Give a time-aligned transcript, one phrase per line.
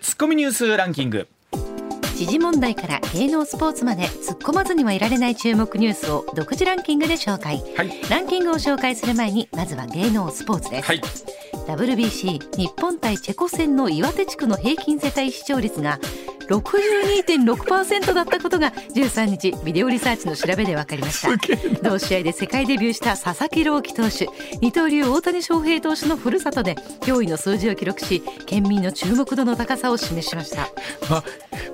[0.00, 1.28] ツッコミニュースランキング。
[2.16, 8.02] 時事問題から芸能スポーツまで突っ込まずにはいられない注目ニュースを独自ランキングで紹介、はい。
[8.08, 11.02] ランキングを紹介する前にまずは芸能スポーツです、はい
[11.66, 15.98] WBC 日本対チェコ戦の岩手地区の平均世帯視聴率が
[16.48, 21.88] 62.6%だったことが13日ビデオリサーチの調べで分かりました。
[21.88, 24.28] 同試合で世界デビューした佐々木朗希投手
[24.60, 30.68] 二刀流大谷翔平投手のふるさとで驚異の数字を記録し県民の注目度の高さを示しました。
[31.10, 31.22] あ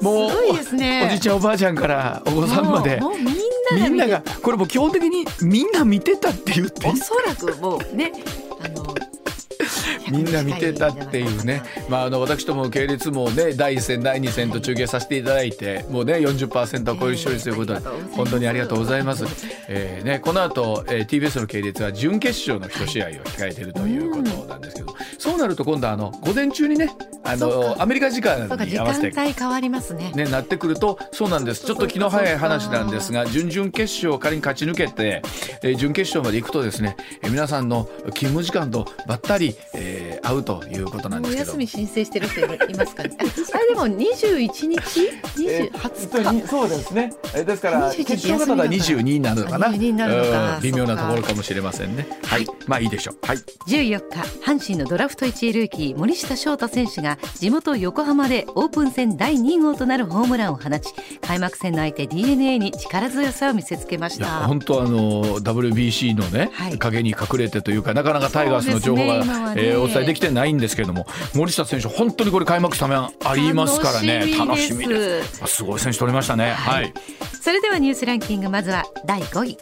[0.01, 1.07] もうすごいですね。
[1.07, 3.01] おじいちゃんおばあちゃんからお子さんまで。
[3.01, 8.13] もうみんなみんながこれもう基本的にみんな見てたって言っておそらくもうね
[8.61, 8.95] あの
[10.11, 19.25] みんな見てたっていうね、まあ、あの私ども系列もね第1戦第2戦と中継させていただいてもうね40%を超える視聴率ということで、えー本当にありがとうございます、
[19.69, 26.91] えーね、この後、えー TBS の系列は準決勝の一試合を控えているということなんですけど、そうなると今度あの午前中にね
[27.25, 29.21] あのアメリカ時間に合わせて。
[29.21, 30.13] 帯変わりますね。
[30.15, 31.67] ね、なってくるとそうなんです。
[31.67, 35.23] ちょっと気の早い話なんですが準々決勝を仮に勝ち抜けて、
[35.63, 37.85] えー準決勝まで行くとですね、えー皆さんの
[38.15, 41.53] 勤務時間とばったり、えー合うということなんもですけど。
[41.53, 43.17] う休み申請してる人いますかね？
[43.19, 47.13] あれでも21日？20 20日そうですね。
[47.35, 50.57] ですか21決勝がただ22になるのかな？22になるのか。
[50.57, 50.63] うん。
[50.63, 52.07] 微妙なところかもしれませんね。
[52.25, 53.27] はい、まあいいでしょう。
[53.27, 53.37] はい。
[53.67, 64.27] 14日阪神のドラフト1位ルーキー森下翔太選手が地元横浜でオープン戦第2号となるホームランを放ち開幕戦の相手 d n a に力強さを見せつけました。
[64.47, 66.79] 本当あの WBC のね、はい。
[66.79, 74.35] 影に隠れてというかなかなかタイガースの情報が、ねえーお伝えできてないんですけれども森下選手本当にこれ開幕スタメンありますからね。
[74.39, 75.47] 楽しみでです。
[75.47, 76.53] すごい選手取りましたね。
[76.53, 76.93] はい、
[77.41, 79.57] それではニュースランキングまずは第5位。
[79.57, 79.61] 気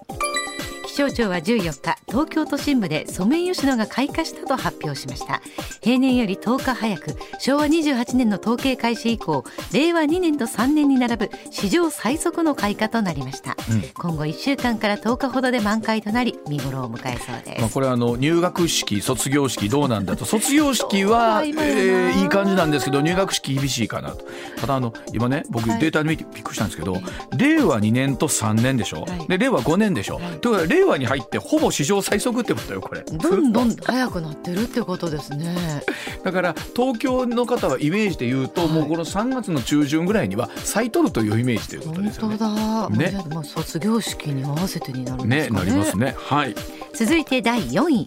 [0.97, 5.43] 象庁は14日東京都心部でソメイヨシノが開花したと発表しました。
[5.83, 13.57] 平年より10日早く昭和28年の統計開始以降令和2年と3年に並ぶ史上最速の開花となりました、
[13.95, 20.25] 今後1週間から10日ほどで満開となり見頃を迎えそうです、まあ、これはあの入学式卒業式どうなんだと。
[20.27, 24.25] 卒業式は、えーいい感じなんですけど入学式厳しいかなと。
[24.61, 25.81] ただあの今ね僕はい。
[25.81, 26.97] データで見てびっくりしたんですけど、
[27.37, 29.29] 令和2年と3年でしょ、はい。
[29.29, 33.03] で令和5年でしょ、ということは令和に入ってほぼ史上最速ってことよこれ。
[33.03, 35.83] どんどん早くなってるってことですね。
[36.25, 42.37] だから東京の方はイメージで言うと、もうこの3月の中旬ぐらいには咲いとるというイメージということ本ですよね。
[42.39, 42.97] 当だ、ね。
[42.97, 45.65] もうじゃあ卒業式に合わせてになるんでねすかね。
[45.65, 46.15] なりますね。
[46.17, 46.55] はい。
[46.95, 48.07] 続いて第4位。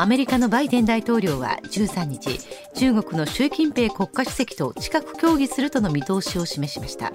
[0.00, 2.38] アメリカのバイデン大統領は13日
[2.74, 7.10] 中国の習近平国家主席と近く協議するとの見通しを示しました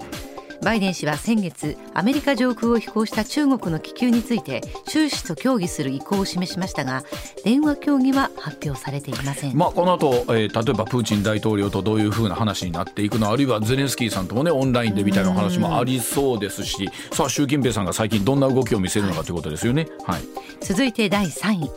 [0.62, 7.04] バイデン氏は先月アメリカ上空を飛行した中国の気球について習氏と協議する意向を示しましたが
[7.44, 19.88] 電話協議は発表されていません、まあ、この後、えー例えばプーチン大統領とどういうふうな話になっていくのあるいはゼレンスキーさんともねオンラインでみたいなお話もありそうですしさあ習近平さんが最近どんな動きを見せるのかということですよね。
[20.06, 20.22] はい。
[20.60, 21.70] 続いて第3位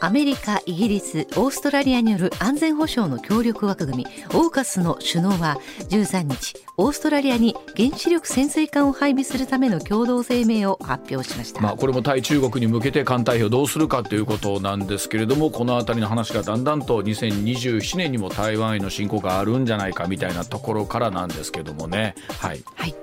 [0.00, 22.14] アメリカ、イギリス、オーストラリアによる安全保障の協力枠組みオーカスの首脳は13日オーストラリアに原子力潜水艦を配備するための共同声明を発表しました、まあ、これも対中国に向けて艦隊をどうするかということなんですけれどもこの辺りの話がだんだんと2027年にも台湾への侵攻があるんじゃないかみたいなところからなんですけどもね。
[22.40, 22.62] はい。
[22.74, 22.94] はい、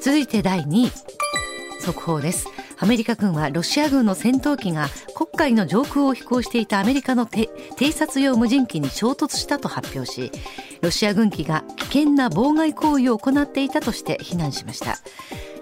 [0.00, 0.90] 続いて第2位
[1.80, 2.48] 速報です
[2.80, 10.30] アメリカ軍はロシア軍の戦闘機が黒海の上空を飛行していたアメリカの偵察用無人機に衝突したと発表し
[10.80, 14.98] ロシア軍機が危険な妨害行為を行っていたとして非難しました。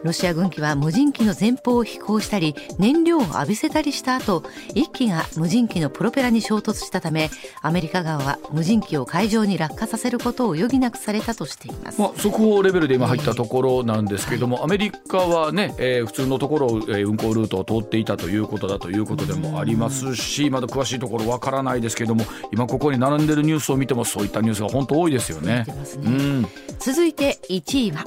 [0.03, 4.43] ロシア軍機は無人機の前方を飛行したり燃料を浴びせたりした後
[4.75, 7.31] 一機が無人機のプロペラに衝突したため
[7.63, 25.47] アメリカ側は無人機を海上に落下させることを余儀なくされたとしています、まあ、速報レベルで今入ったところなんですけれども、アメリカはね、えー普通のところを、えー運行ルートを通っていたということだということでもありますし、まだ詳しいところわからないですけれども、今ここに並んでるニュースを見てもそういったニュースが本当多いですよね。
[25.47, 25.67] ね。
[25.97, 26.47] うん。
[26.79, 28.05] 続いて1位は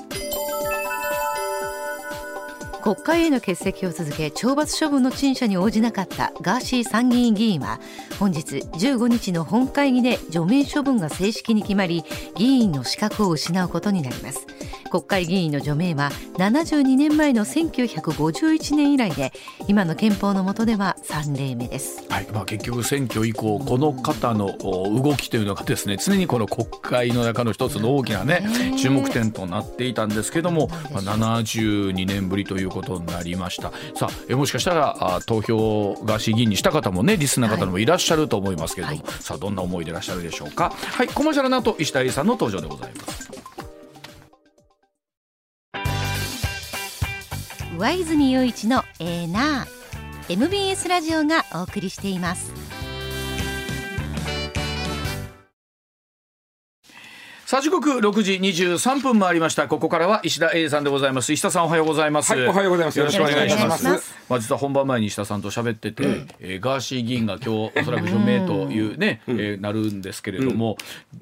[2.81, 7.79] 国会への欠席を続け懲罰処分の陳謝に応じなかったガーシー参議院議員は
[8.19, 12.03] 本日15日の本会議で除名処分が正式に決まり
[12.35, 14.47] 議員の資格を失うことになります。
[14.89, 19.31] 国会議員の除名は72年前の1951年以来で
[19.67, 22.03] 今の憲法の下では3例目です。
[22.09, 33.71] はいまあ、結局選挙以降この方の動きというのがですね常にこの国会の中の一つの大きなね注目点となっていたんですけども、まあ、72年ぶりということになりました。
[33.95, 40.71] さあえもしかしたらあ投票ガーシー議員にした方もねリスナー方もいらっしゃると思いますけれども、さあどんな思いでいらっしゃるでしょうか。
[40.71, 43.29] はいコマーシャルの後石田英さんの登場でございます。
[47.77, 49.79] 上泉雄一のエーナー。
[50.31, 52.53] MBS ラジオがお送りしています
[57.49, 59.67] さあ時刻6時23分回りました。
[59.67, 61.33] ここからは石田英さんでございます。
[61.33, 62.31] 石田さんおはようございます。
[62.31, 62.99] はい、おはようございます。
[62.99, 64.13] よろしくお願いします。
[64.29, 66.03] まあ実は本番前に石田さんと喋ってて、
[66.41, 70.77] えーガーシー議員が今日おそらく除名というね、えーなるんですけれども、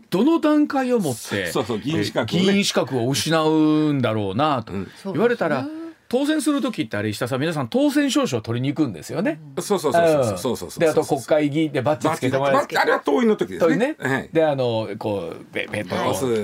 [0.09, 4.73] どの段階をもってそうそう議員資格をねえー議員資格を失うんだろうなと
[5.06, 5.65] 言われたら、
[6.09, 9.39] 当選する時ってあれ石田さん皆さん当選証書を取りに行くんですよね。
[9.59, 10.80] そうそうそうそうそうそうそう。
[10.80, 12.68] であと国会議員でバッジつけてもらう。
[12.75, 13.98] あれは党員の時ですね。
[14.31, 15.95] であのこうペペと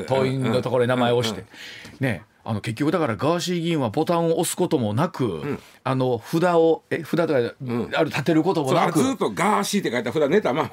[0.07, 1.45] 党員のところに名前を押して、
[1.99, 2.23] ね。
[2.45, 7.39] あの結局だからガーシー議員はボタンを押すこともなく、あの札をえ札とか、
[7.97, 10.71] ある立てることもなくずっとガーシーって書いた札ねたまあ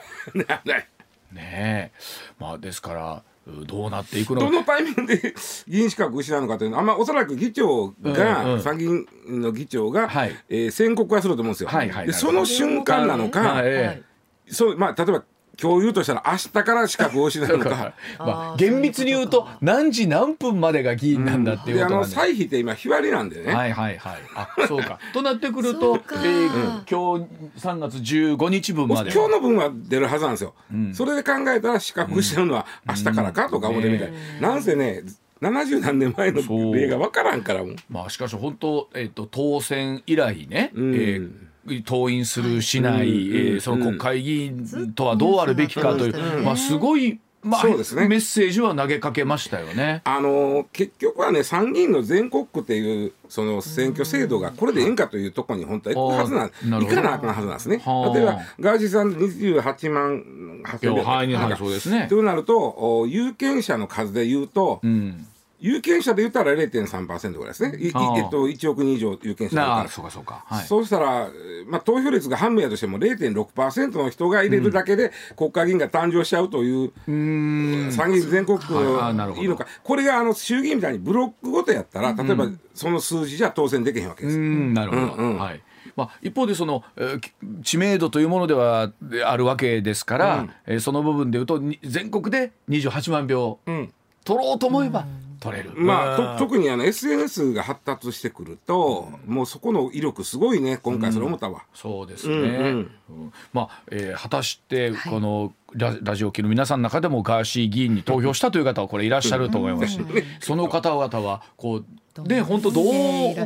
[0.67, 0.89] ね
[1.33, 1.93] え
[2.41, 4.47] まあですからどうなっていくのか。
[4.47, 5.35] どのタイミングで
[5.67, 8.63] 議員資格を失うのかというのは、まあ、おそらく議長うんが、うん。
[8.63, 10.37] 参議院の議長が、はい。
[10.49, 11.69] えー宣告はすると思うんですよ。
[11.69, 13.63] はいはいでその瞬間なのか、はい。
[13.67, 14.11] ええ
[14.53, 15.25] そうまあ、例えば
[15.61, 17.93] 今日言うとしたら明日から資格を失うのか。
[18.19, 22.11] まあ、厳密に言うと何時何分までが議員なんだっていうであのことなん。
[22.11, 24.19] で、歳費って今日割りなんでね、はいはいはい。
[24.35, 24.99] あそうか。
[25.13, 26.51] となってくると、えー
[26.91, 27.27] 今日
[27.59, 30.55] 3月15日分まで今日の分は出るはずなんですよ、
[30.93, 35.03] それで考えたら資格失うのは明日からかとか思ってみたい、なんせね
[35.43, 37.71] 70何年前の例が分からんからも。
[37.73, 40.95] うまあしかし本当、えっと当選以来ね、ん。
[40.95, 48.07] えー登院するしない、えーその国会議員とはどうあるべきかという、まあすごい、まあそうですね。
[48.09, 50.03] メッセージは投げかけましたよね。
[50.05, 56.97] あのー結局はね参議院の全国区っていうその選挙制度がこれでええんかというところに本当は行くはずなんあーなるほど。
[56.97, 57.79] 行かなあかんはずなんですね。
[57.79, 58.15] はあ。
[58.15, 62.07] 例えばガーシーさん28万8000いやはいはいそうですね。
[62.09, 65.27] となるとお有権者の数で言うと、うん、
[65.61, 67.79] 有権者で言ったら0.3%ぐらいですね。
[67.81, 69.77] えっと1億人以上有権者がいるから。
[69.77, 70.43] なあそうかそうか。
[70.47, 77.93] はい、そうしたら、えーまあ、投票率が半分やとしても0.6%の人が入れるだけで国会議員が誕生しちゃうという、うーん。
[77.93, 79.43] 参議院全国区はいあなるほど。
[79.43, 84.37] いいのか、これがあの衆議院みたいにブロックごとやったら、例えばその数字じゃ当選できへんわけです。
[84.39, 85.39] うーんなるほど、うんうん。
[85.39, 85.63] はい。
[85.97, 87.33] まあ、一方でその、えーき
[87.63, 93.93] 知名度というものではであるわけですから、えーその部分でいうとに全国で28万票ん。
[94.25, 95.07] 取ろうと思えば
[95.41, 95.73] 取れる。
[95.75, 101.65] まあ、特にあの SNS が発達してくると、もうそこの威力すごいね今回それ思ったわ。
[101.75, 102.93] そうですね、うんうん。
[103.09, 103.33] うん。
[103.53, 109.95] まあ、えー果たしてこのラ,、ラジオ機の皆さんの中でもガーシー議員に投票したという方はこれいらっしゃると思います。
[109.95, 110.01] し、
[110.41, 111.85] その方々はこう
[112.29, 112.85] で本当どう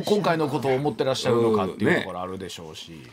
[0.05, 3.03] 今回のことを思ってらっしゃるのかっていうところあるでしょうし。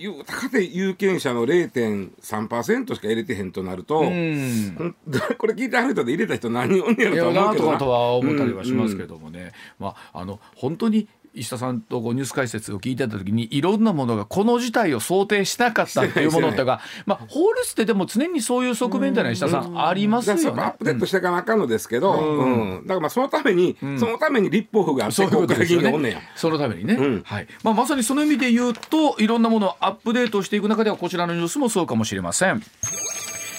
[0.00, 4.96] 言うたかて有権者の0.3%しか入れてへんとなると、うん。
[5.36, 7.72] これ聞いてはる人で入れた人何人おんねやろと思うけどな。
[7.72, 20.72] なとは思ったりはしますけどもね、まああの本当に石田さんとこうニュース解説を聞いてた時にいろんなものがこの事態を想定しなかったっていうものっていうか、 まあ、法律ってでも常にそういう側面っていうのは石田さんありますよねアッ。
[20.74, 22.46] プデートしていかなあかんのですけど、う
[22.78, 26.20] んだからまあそのために、そのために立法府があって国会議員がおんねや。。
[26.34, 32.62] そのためにね、んはいまあ、まさにその意味で言うといろんなものをアップデートしていく中ではこちらのニュースもそうかもしれません。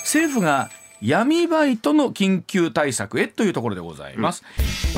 [0.04, 0.70] 政府が
[1.02, 4.44] 闇バイトの緊急対策へというところでございます、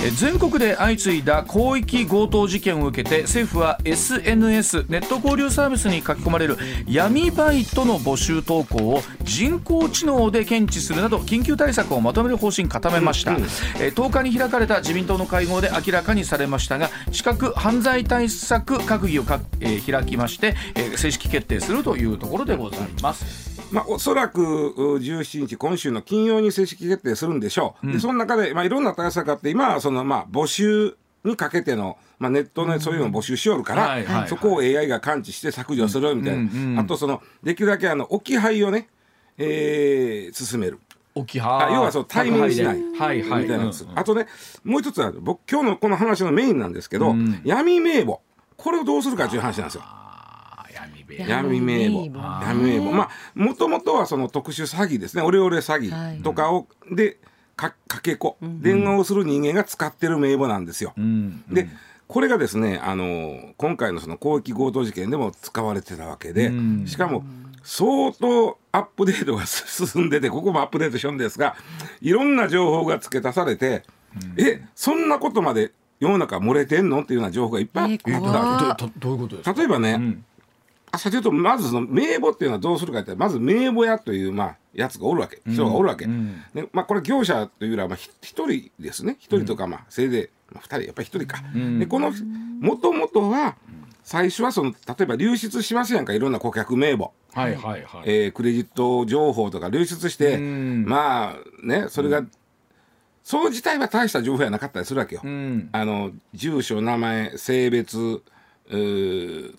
[0.04, 6.58] え全国で相次いだ広域強盗事件を受けて政府は SNS ネット交流サービスに書き込まれる
[6.88, 23.43] 闇バイトの募集投稿を人工知能で検知するなど緊急対策をまとめる方針固めました、えー10日に開かれた自民党の会合で明らかにされましたが資格犯罪対策閣議をか、えー開きまして、えー正式決定するというところでございます
[23.74, 38.89] まあ、おそらくう17日、今週の金曜に正式決定するんでしょう、でその中で、まあ、いろんな対策があって、今はその、まあ、募集にかけての、まあ、ネットでそういうのを募集しよるから、そこを AI が感知して削除するみたいな、うんうんあとその、できるだけあの置き配をね、
[39.38, 40.80] えー進める。
[41.15, 43.44] 置きはあ要はそう対面しないはいはい。
[43.44, 44.00] みたいなんです、うんうん。
[44.00, 44.25] あとね
[44.63, 47.42] もう一つは僕今日のこの話のメインなんですけど、うん。
[47.44, 48.22] 闇名簿。
[48.58, 49.84] これをどうするかという話なんですよ。
[51.20, 52.03] 闇名簿。
[52.03, 52.20] 闇名簿。
[52.20, 52.91] 闇名簿。
[52.91, 55.24] まあもともとはその特殊詐欺ですね。
[55.24, 57.17] オレオレ詐欺とかを、で
[57.55, 60.93] かかけ子、電話をする人間が使ってる名簿なんですよ。
[60.98, 61.43] うん。
[61.51, 61.70] で
[62.08, 66.86] これがですねあの今回のその広域強盗事件でも使われてたわけで、うん。
[66.88, 67.24] しかも
[67.63, 71.55] 相当アップデートが進んでてここもアップデートしてるんですが
[72.01, 73.84] いろんな情報が付け足されて、
[74.38, 77.03] えそんなことまで世の中漏れてんの？
[77.03, 78.12] っていうような情報がいっぱいあった。
[78.12, 79.58] えわけ怖っどどどういうことですか？
[79.58, 80.17] 例えばね、
[80.98, 85.42] 先ほどまずその名簿っていうのはどうするかってまず名簿屋というまあやつがおるわけ。
[85.48, 86.42] 人がおるわけ、うん。
[86.54, 89.18] でまあ、これ業者というよりはまあひ一人ですね。
[89.20, 91.80] 一人とかまあせいぜいまあ二人やっぱり一人か、ん。
[91.80, 92.12] でこの
[92.60, 93.56] もともとは
[94.04, 100.86] 最初はその例えば流出しますやんかいろんな顧客名簿、はいはいはい、えークレジット情報とか流出して、うん。
[100.86, 102.24] まあねそれが、
[103.24, 105.22] その自体は大した情報やなかったりするわけよ。
[105.24, 105.70] うん。
[105.72, 108.22] あの住所名前性別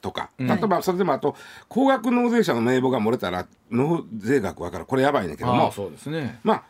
[0.00, 0.30] とか。
[0.38, 1.36] 例えばそれでもあと
[1.68, 4.86] 高額納税者の名簿が漏れたら納税額分かる。
[4.86, 5.72] これやばいねんけども。
[5.72, 6.40] そうですね。
[6.42, 6.62] まあ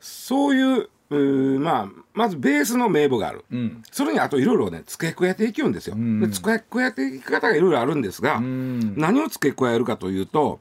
[0.00, 3.82] そういううーまあまずベースの名簿がある、うん。
[3.90, 5.96] それにあといろいろね付け加えていくんですよ。
[5.96, 6.20] ん。
[6.20, 8.94] で付け加えていき方がいろいろあるんですが、うん。
[8.96, 10.58] 何を付け加えるかというと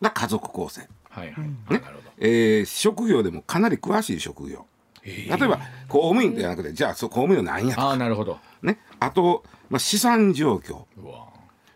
[0.00, 1.34] まあ家族構成、はいはい、
[1.68, 2.10] あなるほど。
[2.18, 4.66] えー職業でもかなり詳しい職業。
[5.04, 8.38] 例例えば公務員じゃなくてじゃあ公務員は何やとああなるほど。
[8.62, 10.84] ね、あと、まあ、資産状況、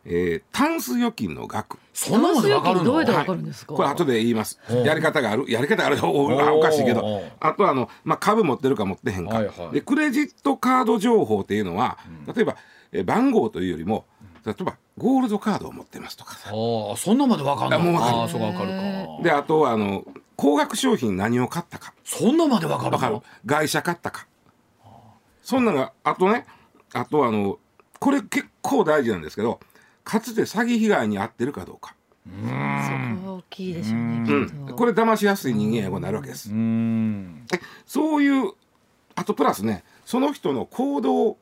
[0.05, 1.79] えー、タンス預金の額。
[1.95, 2.85] そんなまでわかるの？
[2.85, 4.61] どうやってわかるんですか、これ後で言います。
[4.85, 5.51] やり方がある。
[5.51, 5.99] やり方がある。
[6.05, 7.23] おおあおかしいけど。
[7.41, 9.75] あとはあの、まあ、株持ってるか持ってへんか、はいはい。
[9.75, 11.99] でクレジットカード情報っていうのは、
[12.33, 12.57] 例えば、
[12.93, 14.05] えー番号というよりも
[14.45, 16.51] 例えばゴールドカードを持ってますとかさ。
[16.51, 18.17] ああそんなまでわかんないあもうわかる。
[18.19, 19.23] ああそうかわかるか。
[19.23, 20.05] であとはあの
[20.37, 21.95] 高額商品何を買ったか。
[22.05, 23.21] そんなまでわかるわかる。
[23.47, 24.27] 外車買ったか。
[25.43, 26.47] そんなのがあとね
[26.93, 27.59] あとあの
[27.99, 29.61] これ結構大事なんですけど
[30.05, 32.31] かつて詐欺被害に遭ってるかどうか、そ
[33.23, 34.73] こは大きいでしょうね、うきっと。
[34.75, 37.47] ん、これ騙しやすい人間やこうなるわけです、うん。
[37.87, 38.53] そういう
[39.15, 41.37] あとプラスねその人の行動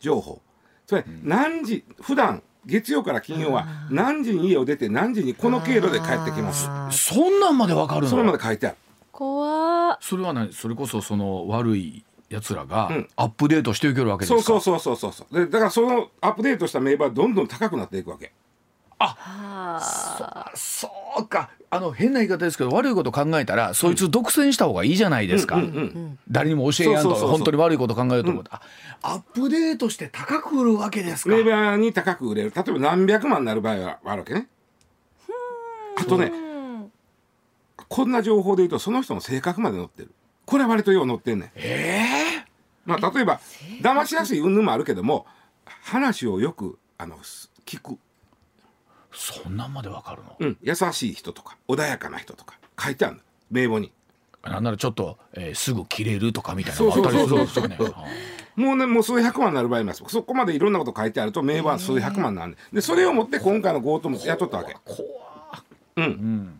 [0.00, 0.40] 情報。
[0.86, 6.68] それ何時普段月曜から金曜は何時に家を出て何時にこの経路で帰ってきます。
[6.90, 8.08] そんなんまでわかるの？
[8.08, 8.76] それまで書いてある。
[9.12, 9.98] 怖っ。
[10.00, 10.52] それは何？
[10.52, 13.08] それこそその悪い奴らがうん。
[13.16, 15.26] アップデートしていけるわけですか、そうそうそうそうそう。
[15.30, 18.32] そうでだからそのアップデートした名簿はどんどん高くなっていくわけ。
[19.00, 21.50] はそうか。
[21.70, 27.38] あの変な言い方ですけど悪いこと考えたらそいつ独占した方がいいじゃないですか、うんうん誰にも教えやんとそうそうそうそう。
[27.38, 28.56] 本当に悪いこと考えようと思った、
[29.02, 31.36] あアップデートして高く売るわけですか？
[31.36, 32.52] 名簿に高く売れる。
[32.54, 34.48] 例えば何百万になる場合はあるわけね。
[35.96, 36.32] あとね
[37.88, 40.10] こんな情報で言うとその人の性格まで載ってる。
[40.46, 41.50] これは割とよう載ってんねん。
[41.54, 42.17] ええ
[42.88, 43.38] まあ例えば
[43.82, 45.26] 騙しやすい云々もあるけども
[45.82, 47.98] 話をよくあのす聞く、
[49.12, 53.20] そんなんまでわかるの、うん、優しい人とか穏やかな人とか書いてあるの。
[53.50, 53.92] 名簿に。
[54.42, 57.76] なんならちょっと、えーすぐ切れるとかみたいなのがあったりするんですよね。
[57.78, 60.12] そうそうもうねもう数百万になる場合もあります。
[60.12, 64.76] そこまでいろんなこと書いてあると名簿は数百万なんででそれを持って今回の強盗も雇ったわけ。
[65.96, 66.58] うん。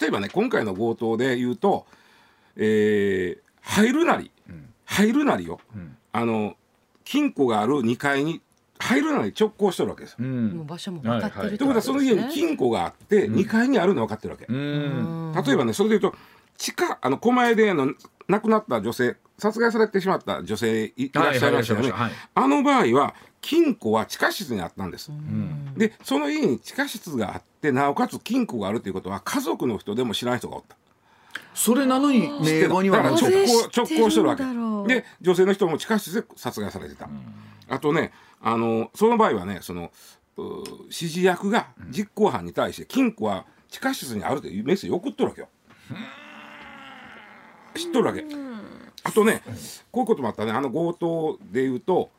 [0.00, 1.86] 例えばね今回の強盗で言うと、
[2.56, 4.30] えー入るなり、
[4.98, 5.60] 入るなりよ、
[6.12, 6.56] あの
[7.04, 8.40] 金庫がある2階に
[8.78, 10.16] 入るなり直行してるわけですよ。
[10.20, 10.66] うん。
[10.66, 11.58] 場所も分かってるはいはい。
[11.58, 14.46] ということはその家に金庫があって2階にあるの分かってるわけ。
[14.48, 15.32] うん。
[15.34, 16.18] 例えばねそれで言うと
[16.56, 17.92] 地下あの狛江であの
[18.28, 22.18] 亡くなった女性殺害されてしまった女性いいらっしゃいましたよね、はいはいはい。
[22.34, 25.12] あの場合は金庫は地下室にあったんです、
[25.76, 30.76] でその家に地下室があってなおかつ金庫があるということは家族の人でも知らない人がおった
[31.58, 34.88] それなのに名簿には直行直行してるわけだろう。
[34.88, 37.08] で女性の人も地下室で殺害されてた、
[37.68, 39.90] あとねあのその場合はねその
[40.36, 40.42] う
[40.84, 45.48] 指示役が実行犯に対して金庫は地下室にあるというメッセージを送っとるわけよ。
[47.74, 48.24] 知っとるわけ。
[49.02, 49.42] あとね
[49.90, 50.52] こういうこともあったね。
[50.52, 52.10] あの強盗でいうと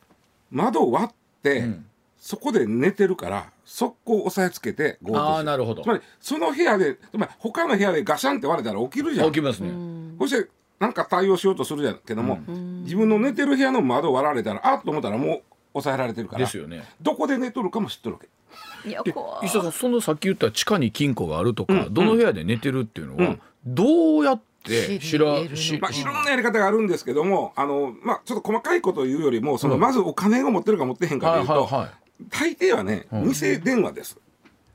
[0.51, 1.85] 窓を割って、ん。
[2.17, 5.19] そこで寝てるから速攻押さえつけて強盗する。
[5.19, 5.83] ああなるほど。
[5.83, 9.27] つまりその部屋でつまり他の部屋でガシャンって割れたら起きるじゃん。
[9.27, 9.71] 起きますね、
[10.19, 10.49] そして
[10.79, 12.39] なんか対応しようとするじゃんけども、
[12.83, 15.41] 自分の寝てる部屋の窓を割られたらあっと思ったらもう
[15.73, 16.83] 抑えられてるからですよね。
[16.99, 18.89] どこで寝とるかも知っとるわけ。
[18.89, 19.45] いや怖い。
[19.45, 23.41] 石田さんそのさっき言った地下に金庫があるとか、うんどの部屋で寝てるっていうのは、うん。
[23.65, 31.89] どうやって知らしまあ、いろんなやり方があるんですけどもあの、まあ、ちょっと細かいことを言うよりもその、まずお金を持ってるか持ってへんかというと、はいはいはい
[32.29, 33.31] 大抵はね、うん。
[33.31, 34.17] 偽電話です。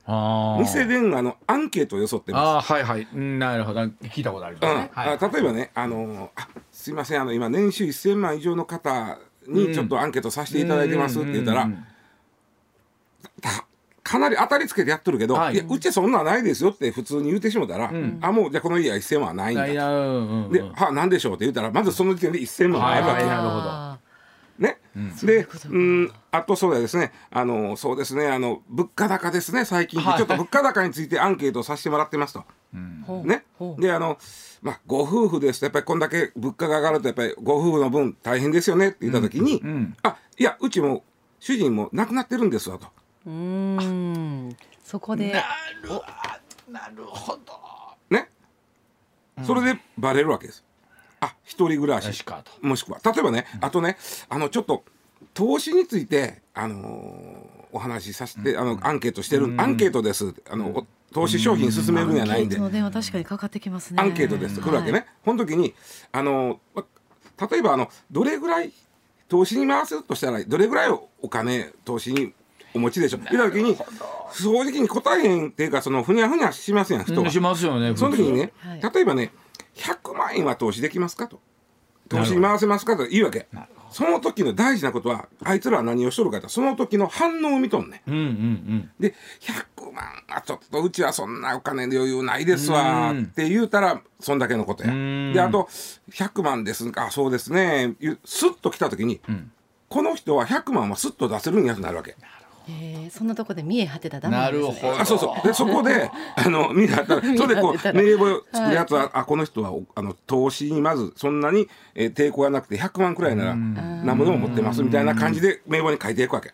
[0.05, 0.83] あー。
[0.83, 3.07] 偽電話のアンケートをよそってまあーはいはい。
[3.13, 3.81] うんなるほど。
[3.81, 4.81] 聞いたことありす、ますうん。
[4.81, 5.17] ね、はい。
[5.21, 7.21] あ例えばねあのあすいません。
[7.21, 11.69] あの今年収1000万以上の方にちょっとアンケートさせていただいてますって言ったら、
[14.03, 15.55] かなり当たりつけてやっとるけど、はい。
[15.55, 20.51] い、やうちはそんなんないですよって普通に言うてしもたら、あもうじゃあこの家は1000万はないんだないなうんうんうん。
[20.51, 23.84] で、は何でしょうって言ったらまずその時点で1000万あるわけ、はいはいなるほど
[25.23, 26.11] でうん。
[26.31, 27.11] あとそうですね。
[27.29, 28.27] あのそうですね。
[28.27, 29.65] あの物価高ですね。
[29.65, 30.01] 最近。
[30.01, 32.45] ちょっと物価高についてアンケートをさせてもらってますと。
[33.23, 33.43] ね。
[33.77, 34.17] であの
[34.61, 35.59] まあご夫婦です。
[35.59, 38.89] とやっぱりこんだけ物価が上がるとやっぱりご夫婦の分大変ですよね。
[38.89, 39.95] って言った時に、ん。
[40.03, 41.03] あいやうちも
[41.39, 42.87] 主人も亡くなってるんですわと。
[43.25, 44.57] うーん。
[44.83, 45.33] そこで。
[46.69, 47.55] なるほど。
[48.09, 48.29] ね、
[49.45, 50.64] それでバレるわけです。
[51.25, 52.23] あ一人暮らし。
[52.23, 53.97] 確かともしくは例えばね、あとね
[54.29, 54.83] あのちょっと
[55.33, 60.33] 投資について、あのーお話しさせて、あのアンケートしてる、アンケートです。
[60.49, 64.01] あの、お投資商品進めるんじゃないんで、アンケートの電話確かにかかってきますね。
[64.01, 64.61] アンケートです。
[64.61, 65.07] 来るわけね、はい。
[65.25, 65.73] この時に
[66.13, 66.85] あのま
[67.49, 68.71] 例えばあのどれぐらい
[69.27, 72.33] 投資に回すとしたらどれぐらいお金投資に
[72.73, 73.21] お持ちでしょう。
[73.29, 73.75] 言った時に
[74.31, 77.29] 正直に答えへんっていうかそのふにゃふにゃしますやん人は。
[77.29, 78.81] しますよねその時にね、はい。
[78.93, 79.31] 例えばね
[79.75, 81.39] 100万円は投資できますかと。
[82.09, 83.07] 投資に回せますかと。
[83.07, 83.47] 言うわけ
[83.91, 86.49] その時の大事なことはあいつらは何をしとるかと。
[86.49, 88.11] その時の反応を見とんねん。
[88.11, 88.91] うんうんうん。
[88.99, 94.91] で100万はちょっとうちはそんなお金の余裕ないですわって言うたらそんだけのことや。
[94.91, 95.33] ん。
[95.33, 95.69] であと
[96.11, 97.09] 100万ですか。
[97.11, 97.95] そうですね。
[97.99, 99.21] ゆスッと来た時に、
[99.87, 102.15] この人は100万はスッと出せるんやとなるわけ
[102.67, 104.89] えーそんなとこで見え果てたらダメなんですね。
[104.89, 105.01] なるほど。
[105.01, 105.47] あそうそう。
[105.47, 107.15] でそこで あの見なった。
[107.15, 116.53] らそれでこう名簿を作るやつは、あこの人はおあの投資にまずそんなに、えー抵抗がなくて100万くらいならなものを持ってますみたいな感じで名簿に書いていくわけ。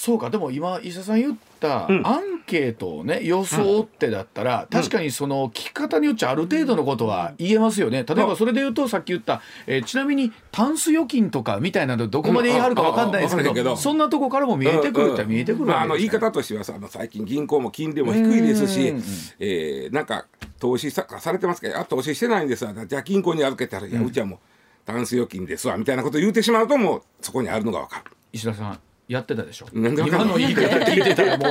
[0.00, 8.04] そうかでも今伊佐さん言ったアンケートをね装ってだったら、確かにその聞き方によっちゃある程度のことは言えますよね。
[8.04, 18.94] 例えばそれで言うとさっき言った、えーちなみにタンス預金とかみたいなのどこまで言い張るか分かんないですけど,、そんなとこからも見えてくるっ見えてくるまあ、の言い方としてはさあの最近銀行も金利も低いですし、
[19.40, 20.26] えーなんか
[20.60, 22.72] 投資さされてますけどあ投資してないんですわ。
[22.86, 24.38] じゃあ銀行に預けたら、いやうちはもう
[24.86, 25.76] タンス預金ですわ。
[25.76, 28.12] みたいなことを言ってしまうともうそこにあるのが分かる。
[28.32, 29.66] 石田さんやってたでしょ。
[29.72, 29.90] 今
[30.24, 31.46] の言い方聞いてたらも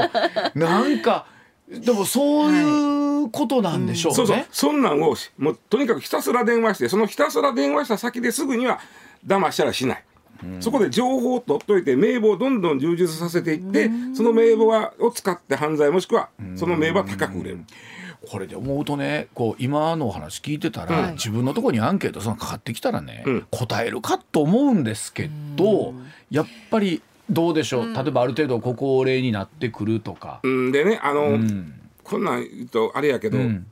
[0.55, 1.25] うなんか
[1.67, 4.45] でもそういうことなんでしょうね、そうそう。
[4.51, 8.79] そんなんをしもうとにかくひたすら電話してそのひたすら電話した先ですぐには
[9.25, 10.03] 騙したらしない。
[10.59, 17.61] そこで情報を取っといて名簿をどんどん充実させていってその名簿はを使って犯罪もしくはその名簿は高く売れる。
[18.29, 23.47] これで思うとねこう今のお話聞いてたら、はい自分のところにアンケートそのかかってきたらね、うん。
[23.51, 25.93] 答えるかと思うんですけど
[26.29, 30.39] やっぱりどうでしょう、例えばある程度ご高齢になってくるとか。
[30.43, 30.71] うん。
[30.71, 31.73] でねあの、うん。
[32.03, 33.67] こんなん言うとあれやけど、うん。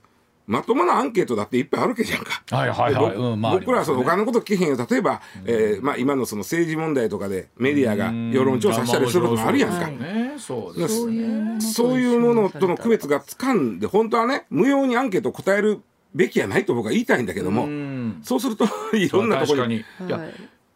[0.47, 2.43] まともなアンケートだっていっぱいあるわけじゃんか。
[2.55, 3.15] はいはいはい。
[3.15, 4.87] うんまあ僕らはそのありますよね他のこと聞けへんよ。
[4.89, 9.89] 例えば、えーまあ、今のその政治問題とかでメディアが世論調査したりすることもあるやんか。
[10.37, 15.81] そういうものとそういうものとの区別がつかんで本当はね無用にアンケートを答える
[16.13, 18.19] べきやないと僕は言いたいんだけども、うん。
[18.21, 19.83] そうすると いろんなところに。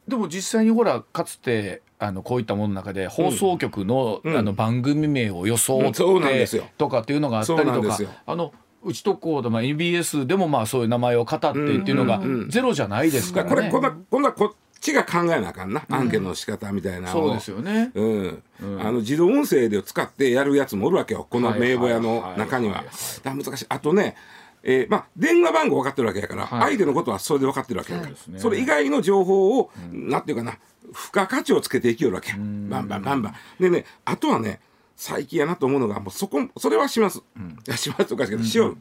[0.07, 4.37] でも実際にほらかつてあのこういったものの中で放送局の,、うん。
[4.37, 6.63] あの番組名を装ってすよ。
[6.77, 12.49] とかっていうのがあったりとかあのうちとこうで、まあ、NBS でもまあそういう名前を語ってっていうのがうんうんうん。
[12.49, 13.69] ゼロじゃないですかららこれね。
[13.69, 17.91] 今度は今度はこっちが考えなあかんな、アンケートの仕方みたいなそうですよね。
[17.93, 18.43] うん。
[18.79, 21.27] あの自動音声で使ってやるやつもおるわけよ。
[21.29, 22.85] この名簿屋の中には。
[22.85, 23.65] は難しい。
[23.67, 24.15] あとね
[24.63, 26.75] えーまあ、電話番号分かってるわけやから、はい。
[26.75, 28.01] 相手のことはそれで分かってるわけや。
[28.01, 28.39] から、すね。
[28.39, 32.35] それ以外の情報を、なんていうかな付加価値をつけていきよるわけや。
[32.37, 33.35] バンバンバンバン。
[33.59, 34.59] でねあとはね
[34.95, 37.21] 最近やなと思うのがもうそこそれはします、い
[37.65, 38.77] やしますとかしけどしよる、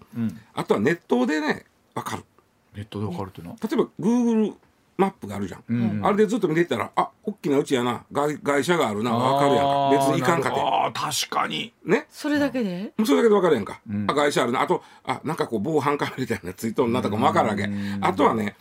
[0.54, 2.24] あとはネットでね分かる。
[2.74, 3.56] ネットでわかるっていうのは？
[3.62, 4.54] 例えば Google
[4.98, 8.04] マップがあるじゃん、あれでずっと見てたらあ大きなうちやな。
[8.10, 9.12] 外外車があるな。
[9.12, 9.90] 分かるやんか。
[9.92, 10.60] 別に行かんかて。
[10.60, 11.72] あー確かに。
[11.84, 12.08] ね？
[12.10, 12.92] それだけで？
[13.06, 14.60] それだけで分かるやんか、あ外車あるな。
[14.60, 17.68] あとあなんかこう防犯カメラみたいなのついとんなとかも分かるわけ
[18.00, 18.56] あとはね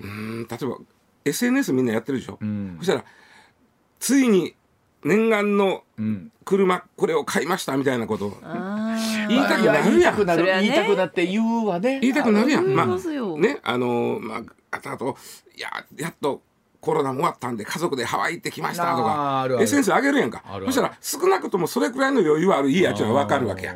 [0.00, 0.78] うーん例えば
[1.26, 2.38] SNS みんなやってるでしょ、
[2.78, 3.04] そしたら
[4.00, 4.54] ついに
[5.04, 6.32] 念願のうん。
[6.46, 8.30] 車これを買いましたみたいなこと。
[9.28, 9.90] 言いたくなるやん。
[9.90, 10.40] 言いたくなる。
[10.42, 10.68] それはね。
[10.68, 11.98] 言いたくなって言うわね。
[11.98, 12.66] 言いたくなるやん。
[12.72, 15.16] まあね、あのーまあ、あと、あと、
[15.56, 16.42] いや、やっと。
[16.78, 19.64] コロナも終わったんで家族でハワイ行ってきましたとかあるある。
[19.64, 20.44] SNS 上げるやんか。
[20.66, 23.74] そしたら少なくともそれくらいの余裕はあるいいやつは分かるわけや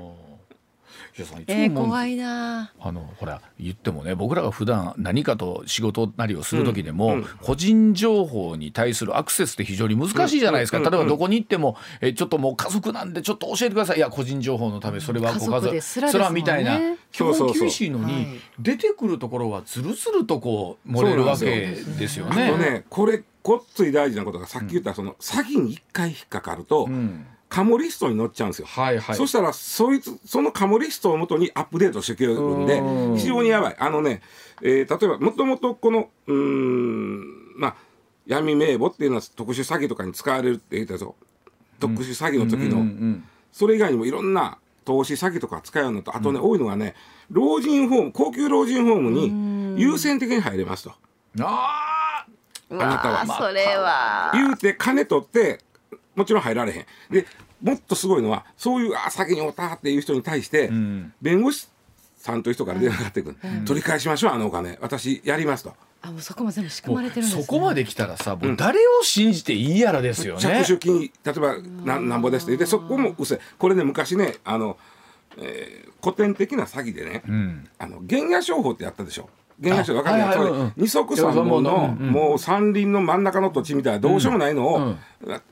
[1.25, 2.73] さんいつも怖いな。
[2.81, 13.99] あのほら言ってもね僕らが普段何かと仕事なりをする時でも、個人情報に対するアクセスって非常に難しいじゃないですか、例えばどこに行っても、えちょっともう家族なんでちょっと教えてください。
[13.99, 16.41] いや個人情報のためそれはご家族ですらですもんね。
[16.41, 16.79] みたいな。
[17.13, 17.55] 基本そうそう。
[17.55, 18.27] そう厳しいのにはい。
[18.59, 22.51] 出てくるところはずるずるとこう漏れるわけですよあね。
[22.51, 28.67] とねこれこっつい大事なことがさっき言ったその詐欺に一回引っかかると、んカモリストに載っちゃうんですよ。
[28.69, 29.17] はいはい。
[29.17, 33.17] そしたらそいつそのカモリストをもとにアップデートしてくれるんでうん。
[33.19, 33.77] 非常にやばい。
[33.79, 34.23] あのね、
[34.63, 37.77] えー例えばもともとこのうーんまあ
[38.27, 41.17] 闇名簿っていうのは特殊詐欺とかに使われるって言ったぞ
[41.81, 46.95] 特殊詐欺の時の、うんうんそれ以外にもいろんな投資詐欺とか使うのとあとね、多いのがね
[47.31, 50.93] 老人ホーム高級老人ホームに優先的に入れますと。
[51.41, 52.25] あ
[52.71, 53.27] うあなたは。
[53.27, 54.31] それは。
[54.35, 55.59] 言うて金取って
[56.21, 56.87] もちろん入られへん。
[57.11, 57.27] で
[57.63, 61.13] もっとすごいのはそういうあ先におったっていう人に対して、ん。
[61.21, 61.69] 弁護士
[62.17, 64.79] さんという人から電話がかかってくる、取り返しましょうあのお金。
[64.81, 70.41] 私やりますと、あもうそこも全部仕組まれてるんです、ね、うそこまで来たらさもう誰を信じていいやらですよね。
[70.41, 74.77] 着手金例えばななんぼですって言ってそこもうせこれね昔ねあの、
[75.39, 77.69] えー古典的な詐欺でね、うん。
[77.79, 79.29] あの原野商法ってやったでしょ
[79.63, 80.73] 原野商法分かるやん、はいはいうんうん。
[80.77, 82.13] 二足三本のもうんうん。
[82.13, 84.95] もう山林の真ん中の土地みたいなどうしようもないのを、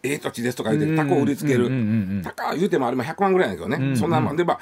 [0.02, 2.22] ええ土地ですとか言ってタコを売りつける、うんうんうんうん。
[2.22, 4.36] 高言うてもあれも100万ぐらいやけどね、そんなもん。
[4.36, 4.58] でまあ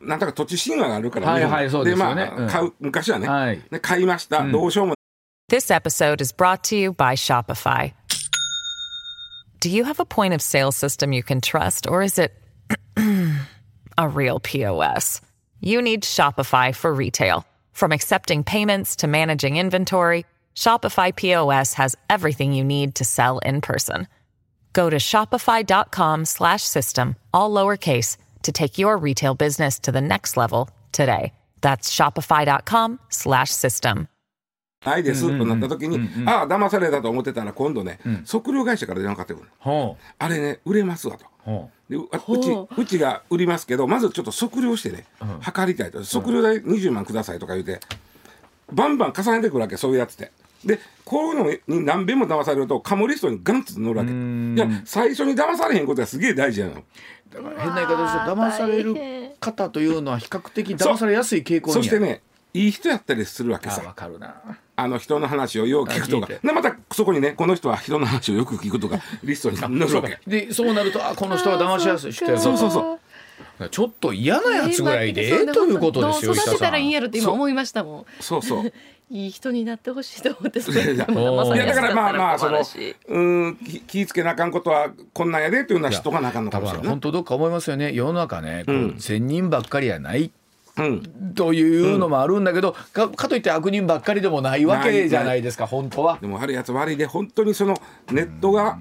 [0.00, 3.62] なんとか土地神話があるから、はいはいでねうんまあ買う昔はね、はい。
[3.70, 4.94] で買いました、どうしようも
[5.50, 7.94] This episode is brought to you by Shopify.
[9.60, 12.32] Do you have a point of sale system you can trust, or is it
[13.98, 15.20] a real POS?
[15.60, 17.44] You need Shopify for retail.
[17.77, 20.25] From accepting payments to managing inventory,
[20.55, 24.07] Shopify POS has everything you need to sell in person.
[24.73, 30.37] Go to shopify.com slash system, all lowercase, to take your retail business to the next
[30.37, 31.33] level today.
[31.61, 34.07] That's shopify.com slash system.
[34.85, 41.25] ないですとなった時に、ああ騙されたと思ってたら今度ね、測量会社から電話かかってくるほあれね売れますわと。
[41.88, 42.08] でう
[42.40, 42.84] ちう。
[42.84, 45.06] ちが売りますけどまずちょっと測量してね、
[45.40, 46.02] 測りたいと。
[46.02, 47.80] 測量代20万くださいとか言うて
[48.72, 50.32] バンバン重ねてくるわけそういうやつって。
[50.64, 54.10] でこういうのに何遍も騙されるとカモリストにガンと乗るわけ。
[54.12, 56.72] いや最初に騙されへんことがすげえ大事なの。
[56.74, 56.84] う
[57.30, 62.22] だから変な言い方ですと騙される方というのは比較的騙されやすい傾向にそしてね
[62.54, 64.34] いい人やったりするわけあさわかるな。
[64.76, 66.26] あの人の話をよく聞くとか。
[66.26, 70.18] でまたそこにねこの人は人の話をよく聞くとか リストに載るわけ。
[70.26, 72.98] でそうなるとあこの人は騙しやすい人やぞそうそうそう。
[73.70, 78.04] ちょっと嫌なやつぐらいでええということですよどう育てたらいいんやろろって今思いましたもん。
[78.20, 78.72] そうそう。
[79.10, 86.84] いい人になってほしいと思ってそいやだからまあまあその困るしうーん気気ぃつけなあかんことはこんなんやでというのは知っとかなあかんのかもしれな。
[86.84, 87.92] い本当どっか思いますよね。
[87.94, 90.30] 世の中ねこう善人ばっかりやないうん
[91.34, 96.18] というのもあるんだけど、かかといって悪人ばっかりでもないわけじゃないですか本当は。
[96.20, 97.76] でも悪いやつ悪いで本当にその
[98.10, 98.78] ネットが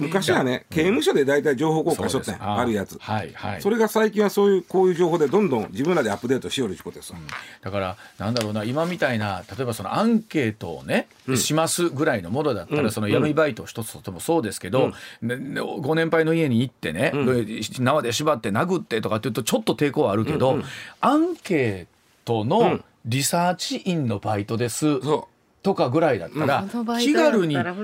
[0.00, 2.98] 昔はね刑務所で大体情報公開しとったんやあー悪いやつ。
[3.00, 3.62] はいはい。
[3.62, 7.18] それが最近はそういうこういう情報でどんどん自分らでアップデートしよるってことですわ
[7.60, 14.92] だからなんだろうな今みたいな例えばそのアンケートをね、しますぐらいのものだったら、その闇バイト一つとってもそうですけど、
[15.80, 17.12] ご年配の家に行ってね、
[17.80, 20.60] 縄で縛って殴ってとかって言うとちょっと抵抗はあるけど、
[21.00, 21.86] アンケー
[22.24, 25.28] トのリサーチ員のバイトですそ
[25.62, 26.64] とかぐらいだったら、
[26.98, 27.76] 気軽にややっ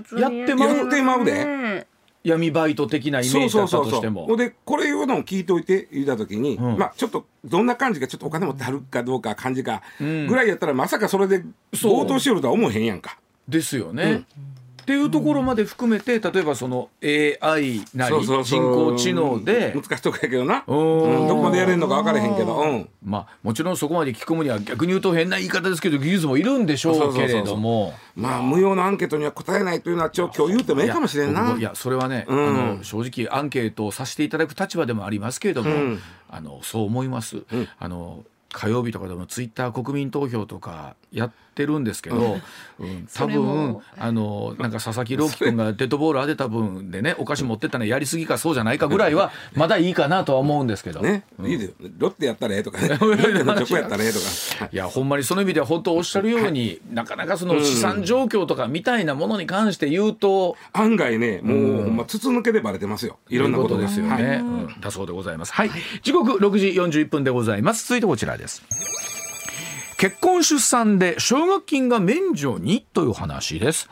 [0.47, 1.87] てまやってうまうでね。
[2.25, 4.37] 闇バイト的なイメそうージだそうそうそうったとしても。
[4.37, 6.77] でこれいうのを聞いておいて言った時に、ん。
[6.77, 13.19] まあちょっとどんな感じかちょっとお金持ってはるかどうか感じかぐらいやったらまさかそれで強盗しよるとは思えへんやんか。
[13.47, 14.25] ですよね。
[14.89, 21.03] っていうところまで含めて例えばその AI なり人工知能で難しいとこやけどな、うん。
[21.03, 21.29] うん。
[21.29, 27.93] どこまでやれるのか分からへんけど、うん、まあもちろんそこまで聞き込むには逆に言うと変な言い方ですけど技術もいるんでしょうけれども。
[28.17, 31.55] まあ無用なアンケートには答えないというのはちょ今日言うてもいいかもしれんな。
[31.55, 32.49] いやそれはね、うん。
[32.49, 36.01] あの正直アンケートをさせていただく立場でもありますけれども、うん。
[36.31, 37.43] あのそう思います、
[37.79, 51.01] あの火曜日とかでもツイッター国民投票とかやってるんですけど、うん多分もあのなんか佐々木朗希君がデッドボール当てた分でねお菓子持ってったのやりすぎかそうじゃないかぐらいはまだいいかなとは思うんですけど。
[51.01, 52.89] ね、いいでロッテやったらええとかね。
[52.91, 63.19] ロッテのチョコやったらええとかいやほんまにその意味では本当おっしゃるように、なかなかその資産状況とかみたいなものに関して言うと、案外ねもう、ほんま筒抜けでバレてますよ。
[63.29, 64.23] いろんなことですよね、はい。
[64.37, 64.81] うん。
[64.81, 65.53] だそうでございます。
[65.53, 65.71] はい、
[66.03, 66.69] 時刻6時
[67.01, 67.87] 41分でございます。
[67.89, 68.63] 続いてこちらです
[69.99, 72.87] 結婚出産で奨学金が免除に？
[72.93, 73.91] という話です。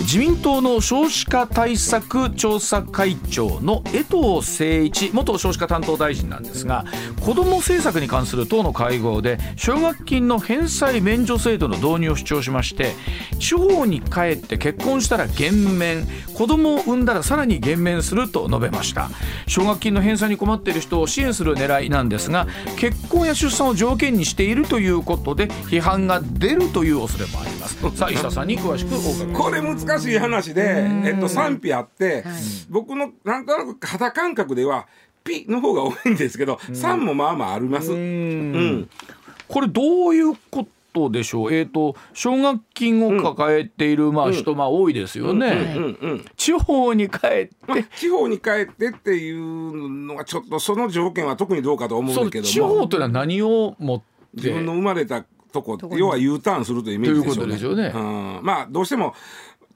[0.00, 6.84] 自民党の少子化対策調査会長の江藤誠一元少子化担当大臣なんですが
[7.20, 12.94] 子ども政策に関する党の会合で奨学金の返済免除制度の導入を主張しまして
[13.38, 19.10] 地方に帰って結婚したら減免子どもを産んだらさらに減免すると述べました。
[19.46, 27.76] 奨学金の返済に困っている人を支援する狙いなんですが結婚や出産を条件にしているということで批判が出るという恐れもあります。
[27.96, 29.42] さあ石田さんに詳しくお伺いします。
[29.42, 32.24] これ難しい話で、えっと、賛否あって、
[32.70, 34.86] 僕のなんとなく肌感覚では
[35.24, 37.92] ピの方が多いんですけど、3もまあまああります。
[37.92, 38.88] うん。
[39.48, 41.52] これどういうことでしょう？
[41.52, 47.50] えっ、と奨学金を抱えている、まあ人まあ多いですよね、うんうん地方に帰って。
[47.66, 57.58] まあ、地方に帰ってっていうのはちょっとその条件は特にどうかと思そうのけど地方もというのは何を持って自分の生まれたとこ要は U ターンするというイメージでしょうね。
[57.58, 58.38] ということでしょうね。
[58.38, 58.44] うん。
[58.44, 59.14] まあどうしても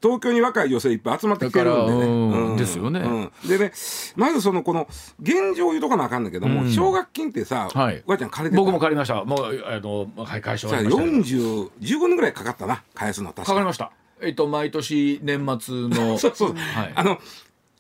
[0.03, 2.07] 東京に若い女性いっぱい集まってきてるんでね。
[2.07, 2.57] うん。
[2.57, 3.01] ですよね。
[3.01, 3.33] うん。
[3.49, 3.73] でね
[4.17, 4.87] まずそのこの
[5.21, 8.03] 現状を言うとかなあかんだけども、奨学金ってさ、はい。
[8.05, 8.63] おばあちゃん借りてた？
[8.63, 9.25] 僕も借りました。
[9.25, 10.83] もうあのはい返しました。
[10.83, 13.93] けど40 15年ぐらいかかったな返すの確かかかりました。
[14.23, 16.93] えっ、と毎年年末の そうそう、はい。
[16.95, 17.19] あの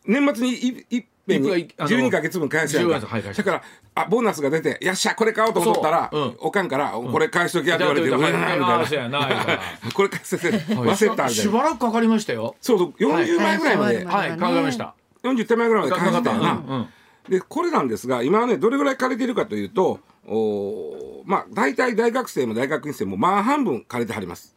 [0.06, 1.42] 年末にいいっぺん。
[1.42, 3.62] にいくらあの12か月分返すやんか、12はいだから
[3.94, 6.22] あボーナスが出て「よっしゃこれ買おう」と思ったら、そう。
[6.22, 9.58] うんおかんから「これ返しときや」って言われて「じゃあうわーみたいな。
[9.94, 12.56] これ返せて忘れた」みたいしなばらくかかりましたよ。
[12.60, 16.88] そうそう40枚ぐらいまで、はいかかりました40手前ぐらいまで返したよな、
[17.28, 24.54] でこれなんですが今はねどれぐらい借りてるかというとおーまあ大体大学生も大学院生もまあ半分借りてはります。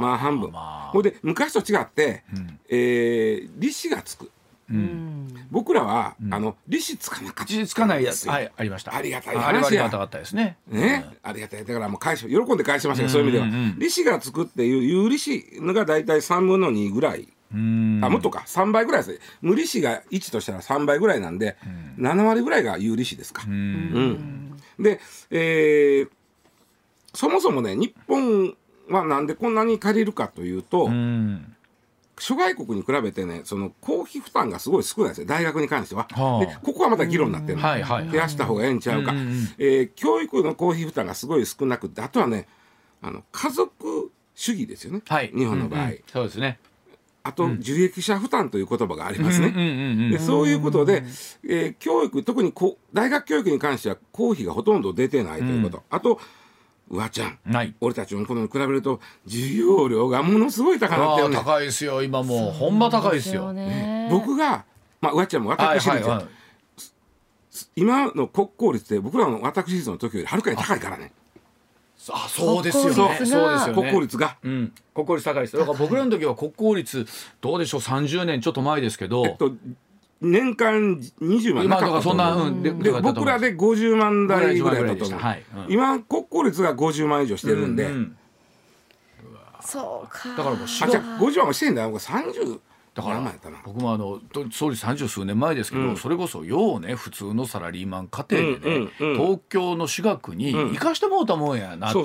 [0.00, 0.90] まあ半分、まあ。
[0.90, 2.24] ほいで昔と違って、
[2.68, 4.30] えー利子がつく、
[5.50, 7.54] 僕らは、あの利子つかなかった。
[7.54, 8.28] 口つかないやつ。
[8.28, 8.44] ははい。
[8.44, 8.94] いありました。
[8.94, 9.70] ありがたい話や。
[9.70, 10.56] りがたかったですね。
[10.68, 11.64] ね、ありがたい。
[11.64, 17.28] だからもう返し喜んで返しましたけど、そういう意味では、利子がつくっていう有利子が大体3分の2ぐらい。
[17.52, 18.00] うん。
[18.02, 18.44] あもっとか。
[18.46, 19.18] 3倍ぐらいですね。
[19.42, 21.56] 無利子が1としたら3倍ぐらいなんで、
[21.98, 23.42] 7割ぐらいが有利子ですか。
[23.46, 24.56] うん。
[24.78, 26.10] で、えー
[27.12, 28.54] そもそもね日本
[28.88, 31.56] はなんでこんなに借りるかというと、うん
[32.20, 35.26] 諸外国に比べてねその公費負担がすごい少ないですよ。
[35.26, 36.06] 大学に関しては。
[36.10, 36.46] はあ。
[36.46, 38.10] でここはまた議論になってるの、はいはいはい。
[38.10, 39.48] 増やした方がええんちゃうか、うんうんうん。
[39.58, 42.46] えー教育の公費負担がすごい少なくてあとはね
[43.02, 45.32] あの家族主義ですよね、はい。
[45.34, 45.98] 日本の場合、うんうん。
[46.06, 46.58] そうですね。
[47.22, 49.48] あと受益者負担という言葉がありますね。
[49.48, 49.60] うんうん
[50.04, 51.04] うんでそういうことで、
[51.44, 56.18] えー教育特にこ大学教育に関しては公費がほとんど出てないということ、あと
[56.90, 57.38] うわちゃん。
[57.46, 57.74] ない。
[57.80, 61.36] 俺たちの頃に比べると授業料がものすごい高くなってるね。
[61.36, 62.02] 高いですよ。
[62.02, 64.08] 今もうほんま高いですよね。
[64.10, 64.64] 僕が
[65.00, 66.18] まあうわちゃんもはい私立、はい。
[66.18, 66.26] はい
[67.74, 71.12] 今の国公立で僕らの私立の時よりはるかに高いからね。
[72.08, 72.94] あそうですよね。
[72.94, 73.18] 国公立がそう。
[73.18, 74.36] ですよね国公立が。
[74.42, 74.72] うん。
[74.94, 77.06] 国公立高いですだから僕らの時は国公立
[77.40, 77.80] どうでしょう。
[77.80, 79.52] 30年ちょっと前ですけど、えっと
[80.20, 82.16] 年間20万なかそんかったと思う。
[82.16, 85.42] なうんでで僕らで50万台ぐらいだったと思う、はい。
[85.66, 85.72] うん。
[85.72, 88.16] 今国公立が50万以上してるんで、ううん。
[89.62, 90.28] そうか。
[90.30, 91.82] だからもうあじゃあ50万もしてんだ。
[91.82, 92.60] よ僕30
[92.92, 93.32] だから
[93.64, 99.16] 僕もあのと総理三十数年前ですけど、それこそようね普通のサラリーマン家庭でね、うんうんうん。
[99.18, 102.02] 東京の私学に行かしてもうたもんやなと、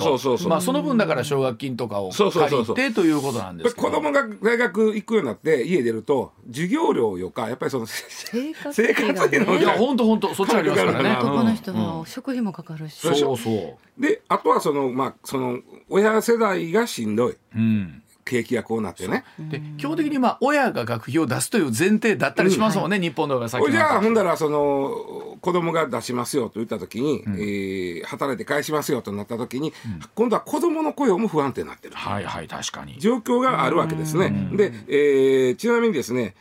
[0.48, 3.88] まあその分だから奨学金とかを借りてということなんですけど。
[3.88, 11.18] 子供が大学行くようになって家出ると授業料よかやっぱりその生活費のいや本当本当そっちありますからね。
[11.20, 11.78] 男の人うん。
[11.80, 14.02] の食費もかかるし、そうそう。
[14.02, 17.38] であとはそのまあその親世代がしんどい。
[17.56, 18.04] うん。
[18.26, 19.24] 景気がこうなってね。
[19.40, 29.74] で基本的にまあ親が学費を出すという前提だったりしますもんね、日本の方が先ほいじゃあほんだだらその子供が出しますよと言った時に、えー働いて返しますよとなった時に、
[30.16, 33.00] 今度は子供の雇用も不安定になってるはいはい確かに。
[33.00, 34.50] 状況があるわけですね。
[34.54, 36.36] で、えーちなみにですね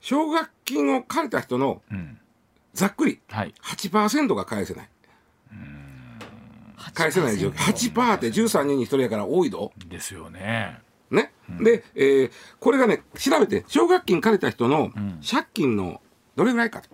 [0.00, 2.18] 奨学金を借りた人のん。
[2.74, 3.54] ざっくりはい。
[3.62, 4.88] 8%が返せない。
[6.94, 7.52] 返せない状況。
[7.92, 9.72] 8%って13人に1人やから多いど。
[9.88, 10.80] ですよね。
[11.10, 11.32] ね。
[11.60, 14.90] で、えーこれがね調べて奨学金借りた人の
[15.28, 16.00] 借金の
[16.36, 16.88] どれぐらいかと、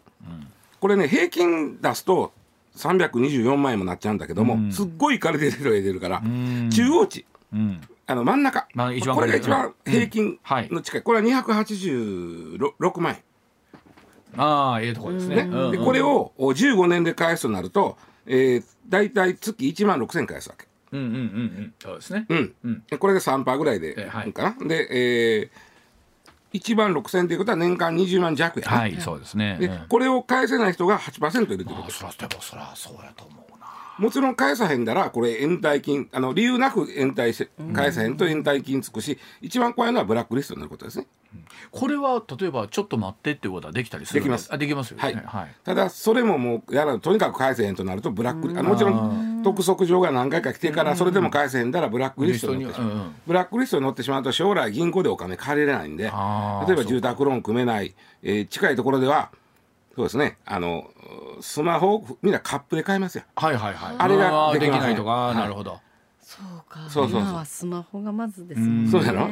[0.80, 2.32] これね平均出すと
[2.76, 6.22] 324万円もなっちゃうんだけども、すっごい借りてる人が出るから、
[6.70, 7.24] 中央値。
[7.52, 7.80] うん。
[8.06, 13.22] あの真ん中、まあこれが一番平均はいの近い、これは286万円。
[14.36, 15.36] ああええとこですね。
[15.36, 15.42] ね。
[15.42, 15.64] うん。
[15.66, 17.96] うんでこれをお15年で返すとなると、
[18.26, 20.66] えー、大体月1万6000円返すわけ。
[20.94, 21.18] うんうんうんう
[21.62, 22.26] んそうですね。
[22.28, 24.68] うんうんでこれで3%ぐらいでえはいいいかな。
[24.68, 29.56] で、えー、1万6000円ということは年間20万弱やな、はいそうですね。
[29.58, 33.63] でうんこれを返せない人が8%いるということあそらでもそらそうやと思うな。
[33.98, 41.06] もちろん返さへんだらこれ延滞金あの理由なく延滞して返さへんと延滞金つくし一番怖いのはブラックリストになることですね。
[41.72, 44.52] これは例えばちょっと待ってっていうことはできたりするんできます。
[44.52, 45.02] あできますよね。
[45.02, 45.14] はい。
[45.14, 45.54] はい。
[45.64, 53.14] ただそれももうやらとにかく返せへんとなるとブラックリあのもちろん督促状が何回か来てからそれでも返せへんだらブラックリストに載ってしまう、うんうん。
[53.26, 59.30] ブラックリストに載ってしまうと将来銀行でお金借りれないんで例えば住宅ローン組めない、えー近いところでは
[59.96, 60.38] そうですね。
[60.44, 60.90] あの
[61.40, 63.94] スマホをみんなカップで買いますよはいはいはい。
[63.98, 64.94] あれがーできない。
[64.94, 65.36] とか、はい。
[65.36, 65.80] なるほど。
[66.22, 66.80] そうか。
[66.88, 68.90] そうそうスマホがまずですもんね。
[68.90, 69.28] そうやろ？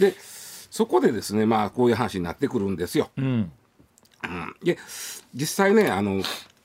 [0.00, 0.14] で
[0.70, 3.10] そこでですねまあこういう話になってくるんですよ。
[3.16, 3.52] うん。
[4.62, 4.78] で
[5.34, 6.22] 実際ねあの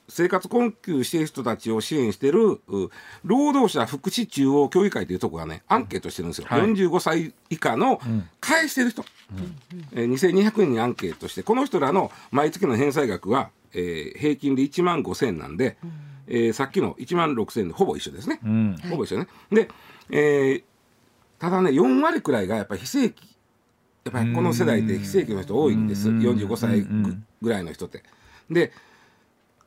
[0.10, 2.90] 生活困窮している人たちを支援しているう
[3.24, 6.62] 労働者福祉中央協議会というところがねアンケートしてるんですよ、はい。
[6.62, 8.00] 45歳以下の
[8.40, 9.04] 返してる人、
[9.94, 15.78] えー2200人にアンケートしてこの人らの毎月の返済額は、えー平均で1万5000円なんで、
[16.28, 18.76] えーさっきの1万6000円でほぼ一緒ですね、うん。
[18.90, 19.28] ほぼ一緒ね。
[19.52, 19.70] で、
[20.10, 20.64] えー
[21.40, 23.16] ただね4割くらいがやっぱり非正規
[24.06, 26.10] やっぱりこの世代って非正規の人多いんです。
[26.10, 28.04] 45歳ぐぐらいの人って。
[28.50, 28.72] で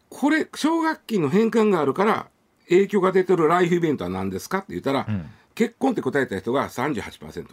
[0.08, 2.28] これ奨学金の返還があるから
[2.68, 5.06] 影響が出てるライフイベントは何ですかって言ったら、
[5.54, 7.46] 結婚って答えた人が38%。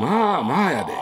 [0.00, 0.92] まあまあやで。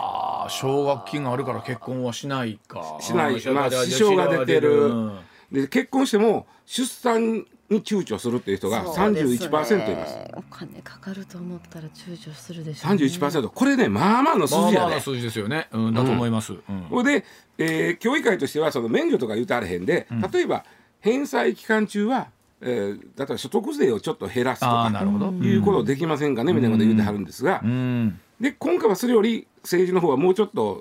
[0.48, 5.18] 奨学金があるから結婚はしないかしないまあ支障が出てるうん
[5.52, 10.16] で結婚しても出産に躊躇するっていう人がそうですね31%います。
[10.34, 15.00] お金かかると思ったら躊躇するでしょう、ね、31%これねまあまあの数字やでまあまあな。
[15.00, 17.24] 数字ですよね、うん、だと思います、うんで、
[17.58, 20.64] えー協議会としてはその免除とか言うとあれへんで、例えば
[21.00, 22.28] 返済期間中は、
[22.60, 30.80] えー、例えば所得税をちょっと減らすとかなるほどいうことできませんかねみたいなこと言うてはるんですが、うんで今回はそれより政治の方はもうちょっと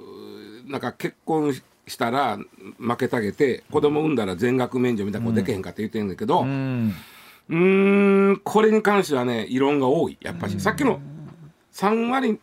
[0.68, 1.54] なんか結婚
[1.88, 2.38] したら
[2.80, 10.18] 負けたげて子供産んだら全額免除みたいなことできへんかって言ってるんだけど、ううんーんこれに関してはね異論が多い。
[10.22, 11.00] やっぱり、さっきの
[11.74, 12.40] 3割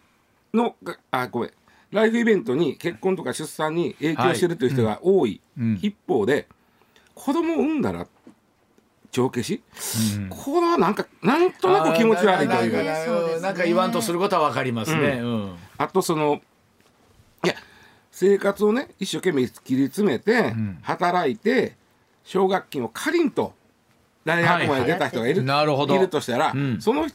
[0.54, 1.50] のがあごめん。
[1.90, 5.78] ライフイベントに結婚とか出産に影響してるという人が多い、うん。
[5.82, 6.46] 一方で
[7.14, 8.06] 子供を産んだら
[9.12, 9.62] 帳消し、
[10.30, 13.04] これはなんかなんとなく気持ち悪いというか。
[13.04, 13.40] そうですね。
[13.42, 15.54] なんか言わんとすることはわかりますね、うん。
[15.76, 16.40] あとその
[17.44, 17.54] いや
[18.10, 21.76] 生活をね一生懸命切り詰めて、働いて
[22.24, 23.52] 奨学金を借りんと
[24.24, 25.58] 大学まで出た人がいる,、はいはい。
[25.58, 26.80] なるほどいるとしたら、うん。
[26.80, 27.06] その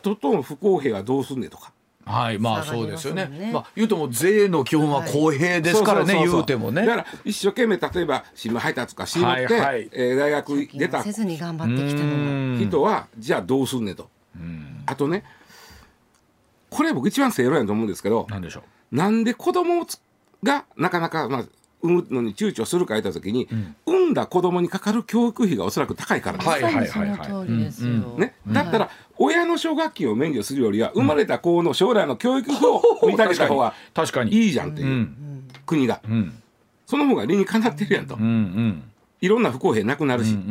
[0.00, 1.72] 人との不公平はどうすんねんとか。
[2.06, 3.26] はいまあそうですよね。
[3.26, 6.32] ねまあ言うとも税の基本は公平ですからね、そうそうそうそう。
[6.32, 6.86] 言うてもね。
[6.86, 9.88] だから一生懸命例えば新聞配達とかしろって、はいはい。
[9.92, 14.08] えー大学出たせずに頑張ってきたの人はじゃあどうすんねんと、
[14.86, 15.24] あとね
[16.70, 18.96] これ僕一番正論やと思うんですけどなんでしょう？
[18.96, 20.00] なんで子供をつ
[20.42, 21.44] がなかなか、まあ、
[21.82, 23.48] 産むのに躊躇するか言った時に、
[23.86, 34.32] 産んだ子供にかかる教育費がおそらく高いからです、はいはいまさにその通りですよ、ね、だったら親の奨学金を免除するよりは生まれた子の将来の教育費を見てあげた方が確かに。
[34.32, 35.48] いいじゃんっていう、うん。
[35.66, 36.00] 国が。
[36.08, 36.32] うん。
[36.86, 38.22] その方が理にかなってるやんと、うん。
[38.22, 38.82] うん。
[39.20, 40.38] いろんな不公平なくなるし、うん。
[40.38, 40.44] うん。
[40.44, 40.50] う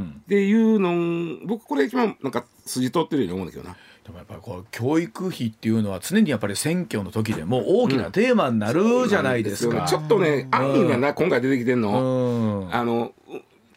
[0.00, 0.16] ん。
[0.20, 3.76] っていうの僕これ一番なんか筋通ってるように思うんだけどな。
[4.04, 9.74] でもやっぱりこう教育費っていうのは常にやっぱり選挙の時でも大きなテーマになるじゃないですか。
[9.74, 9.90] なんよね。
[9.90, 12.74] ちょっとね安易がな今回出てきてんうの、ん。
[12.74, 13.32] あのう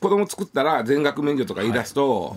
[0.05, 2.35] 子供作ったら全額免除とか言い出すと、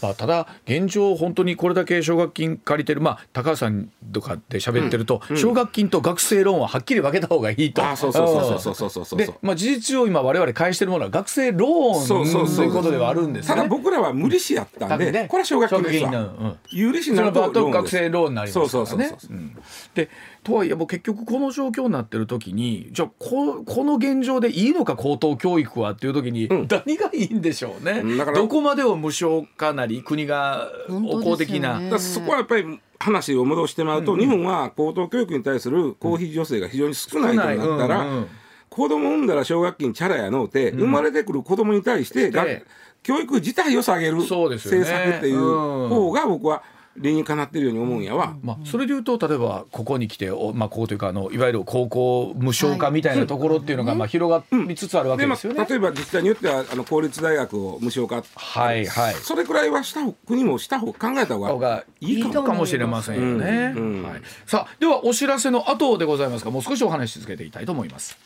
[0.00, 7.84] まあ、ただ現状本当にこれだけ奨学金借りてる、まあ、高橋さんとかで喋ってると、奨学金と学生ローンははっきり分けた方がいいと。
[7.84, 8.90] あそうそうそうそうそう。
[8.90, 13.56] そうそうで、まあ、事実上今我々返してるものは学生ロそうそうそうーンということではあるんですね。
[13.56, 15.26] ただ僕らは無利子やったんで、ね。
[15.28, 16.10] これは奨学金ですわ。
[16.12, 16.58] うん。
[16.70, 18.70] 有利子にそなると学生ローンになりますからね。
[18.70, 19.32] そうそうそうそう。
[19.32, 19.56] うん。
[19.94, 20.08] で
[20.42, 26.66] とはいえもう結局この状況になってる時にじゃあここの現状でいいのか高等教育はっていう時に、ん。
[26.68, 28.00] 何がいいんでしょうね。
[28.02, 28.38] うんだから。
[28.38, 38.26] どこまでを無償化なり国がお公的な、ねだからそこはやっぱり話を戻してもらうと、日本は高等教育に対する公費助成が非常に少ないとなったら、うんうん
[38.70, 42.64] 子供産んだら奨学金チャラやのうて、生まれてくる子供に対してがして。
[43.02, 44.80] 教育自体を下げるそうですよね。
[44.80, 46.62] 政策っていううん方が僕は
[46.96, 48.36] 理にかなってるように思うんやわ。
[48.42, 55.60] まあ、それでいうと例えばここに来てお、まあ、ここというかあのいわゆる高校無償化みたいなところっていうのが、まあ、広がりつつあるわけですよね。
[55.60, 59.14] あ、例えば自治体によってはあの公立大学を無償化、はいはい。
[59.14, 63.72] それくらいはした方国もした方考えた方がいいかもしれませんよね。
[63.76, 64.02] うんうん。
[64.02, 68.18] はい、さあではお知らせの後でございますがもう少しお話し続けていきたいと思います。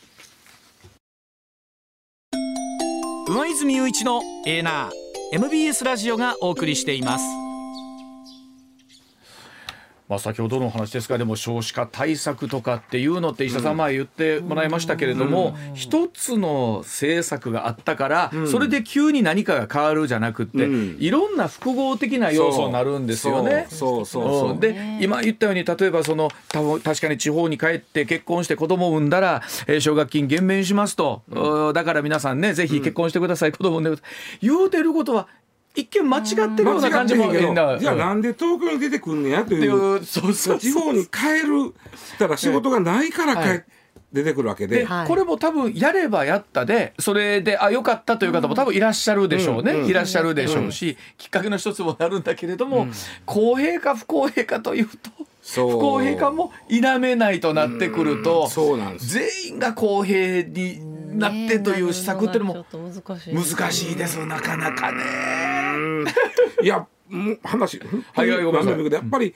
[3.27, 7.44] 上泉雄一のエーナー MBS ラジオがお送りしています
[10.07, 20.97] まあ、先ほどのお話ですがでも少子化対策とかっていうのって石田さん前言ってもらいましたけれども、一つの政策があったから、それで急に何かが変わるじゃなくって、うん。
[20.99, 23.65] いろんな複合的な要素になるんですよね。
[23.69, 24.51] そうそうそうそう。
[24.51, 24.59] うん。
[24.59, 26.29] で今言ったように例えばその
[26.83, 31.73] 確かに地方に帰って結婚して子供を産んだら、えー奨学金減免しますと、うん。
[31.73, 34.47] だから皆さんねぜひ結婚してください、子供を産んでください。
[34.47, 35.27] 言うてることは
[35.75, 40.59] 一見間違ってるような感じもじゃあなんで東京に出てくんねやとっていいううそうそうそう。
[40.59, 41.73] 地方に帰る
[42.15, 43.63] ったら仕事がないから帰っ
[44.15, 44.85] 出てくるわけで、で。
[44.85, 49.81] はいこれも多分やればやったでそれであ良かったという方も多分いらっしゃるでしょうね、うん。
[49.81, 52.87] うんいらっしゃるでしょうし、きっかけの一つもなるんだけれども、
[53.25, 55.11] 公平か不公平かというと
[55.41, 55.71] そう。
[55.71, 58.49] 不公平かも否めないとなってくると。
[58.97, 60.79] 全員が公平に
[61.17, 64.25] なってという施策っていうのも難しいです。
[64.25, 65.03] なかなかね。
[66.61, 67.79] いやもう話
[68.13, 68.71] はいはいごめんなさい。
[68.71, 68.77] なん。
[68.77, 69.33] だけどやっぱり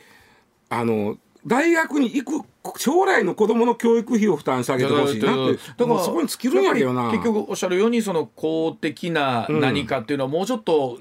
[0.70, 5.60] あの大学に行く将来の子供の教育費を負担してあげてほしいなって。
[5.78, 7.10] だからそこに尽きるんやけどな。
[7.12, 11.00] 結局おっしゃるようにその公的な何かっていうのはもうちょっと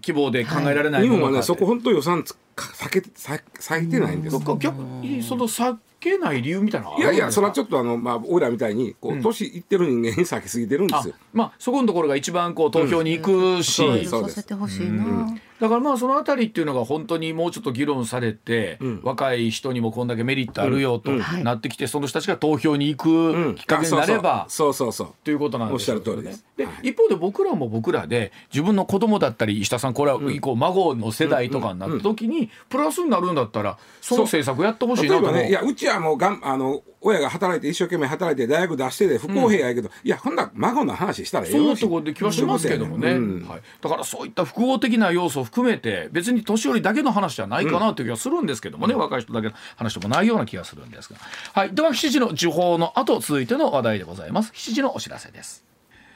[0.00, 1.20] 希望で考えられないのかって。
[1.20, 2.24] 本はねそこ本当予算
[2.56, 7.34] 避けて避避いてないんですどっか逆にその避けない理由みたいなのはいあやいやるんですか？
[7.36, 11.14] それはちょっとあのまあ俺らみたいにこう年いってる人間に避けすぎてるんであすよ。
[11.32, 13.94] まあそこのところが一番こう投票に行くし、うん。
[13.96, 25.08] いろいろさせてほしいな、だからまあそのあたりっていうのが本当にもうちょっと議論されて、若い人にもこんだけメリットあるよとなってきて、その人たちが投票に行くきっかけになれば、そうそうそう。
[25.22, 43.48] ということなんですよおっしゃる通りで一方で僕らも僕らで自分の子供だったり石田さんこれは以降孫の世代とかになった時にプラスになるんだったらその政策やってほしいなとねいやうちはもうがんあの親が働いて一生懸命働いて大学出してで不公平やけど、いやほんなら孫の話したらええそういようところで気はしますけどもね、うん。
[43.48, 51.18] はい、だからそういった複合的な要素を含めて別に年寄りだけの話じゃないかなという気がするんですけどもね、若い人だけの話でもないような気がするんですが、
[51.52, 54.52] はい、では7時の時報の後続いての話題でございます。
[54.54, 55.64] 7時のお知らせです。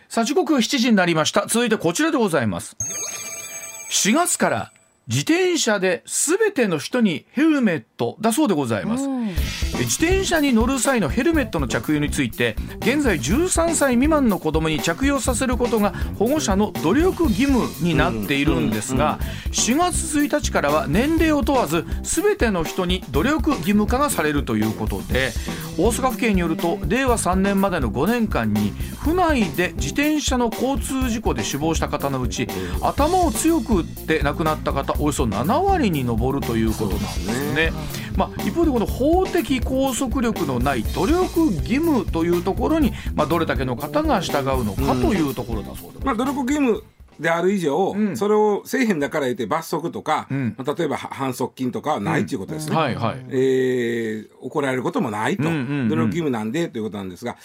[0.09, 1.47] さあ時刻7時になりました。
[1.47, 2.77] 続いてこちらでございます。
[3.91, 4.73] 4月から
[5.09, 19.19] 自転車で全ての人にヘルメットだそうでございます、え自転車に乗る際のヘルメットの着用について現在13歳未満の子供に着用させることが保護者の努力義務になっているんですが
[19.53, 25.31] 4月1日からは年齢を問わず全ての人に努力義務化がされるということで
[25.79, 32.49] 大阪府警によると令和3年までの5年間に府内で自転車の交通事故で死亡した方のうち
[32.83, 37.73] 頭を強く打って亡くなった方およそ7割に上るということなんですね。
[38.17, 46.83] まあ、一方でこの法的拘束力のない努力義務というところに、まあ、どれだけの方が従うのかというところだそうで、まあ、努力義務
[47.21, 48.17] である以上、ん。
[48.17, 50.55] それをせえへんだから言って罰則とか、ん。
[50.57, 52.77] まあ例えばは反則金とかはないということですね。
[52.77, 53.25] はいはい。
[53.31, 55.89] えー怒られることもないと、うんうんうん。
[55.89, 57.37] 努力義務なんでということなんですが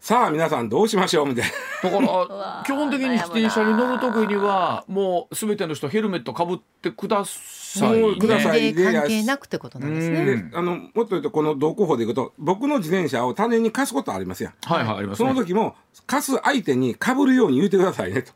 [0.00, 1.26] さあ皆さんどうしましょう？
[1.26, 1.50] みたい
[1.82, 1.90] な。
[1.90, 8.00] だから 基本的に自転車に乗る時にはもう全ての人ヘルメットかぶってください、ね。
[8.02, 10.50] もうください関係なくってことなんですね。
[10.54, 14.54] あのもっと言うとこの道交法でいくと僕の自転車を他人に貸すことありますやん。
[14.64, 15.34] はいはいありますそね。
[15.34, 15.74] の時も
[16.06, 18.32] 貸す相手に被るように言ってくださいねと。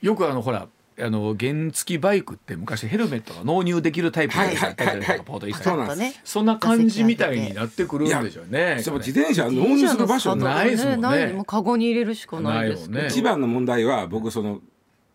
[0.00, 0.68] よくあのほら
[1.00, 5.20] あの原付バイクって昔ヘルメットが納入できるタイプがあったりとかはいはいはいはい。
[5.24, 6.00] ポートイーサーそうなんです。
[6.00, 8.82] ねそんな感じみたいになってくるんでしょうね。
[8.82, 11.02] でも自転車は納入する場所なないですもんね。
[11.02, 13.06] ないもうカゴに入れるしかないですけどね。
[13.08, 14.60] 一番の問題は僕その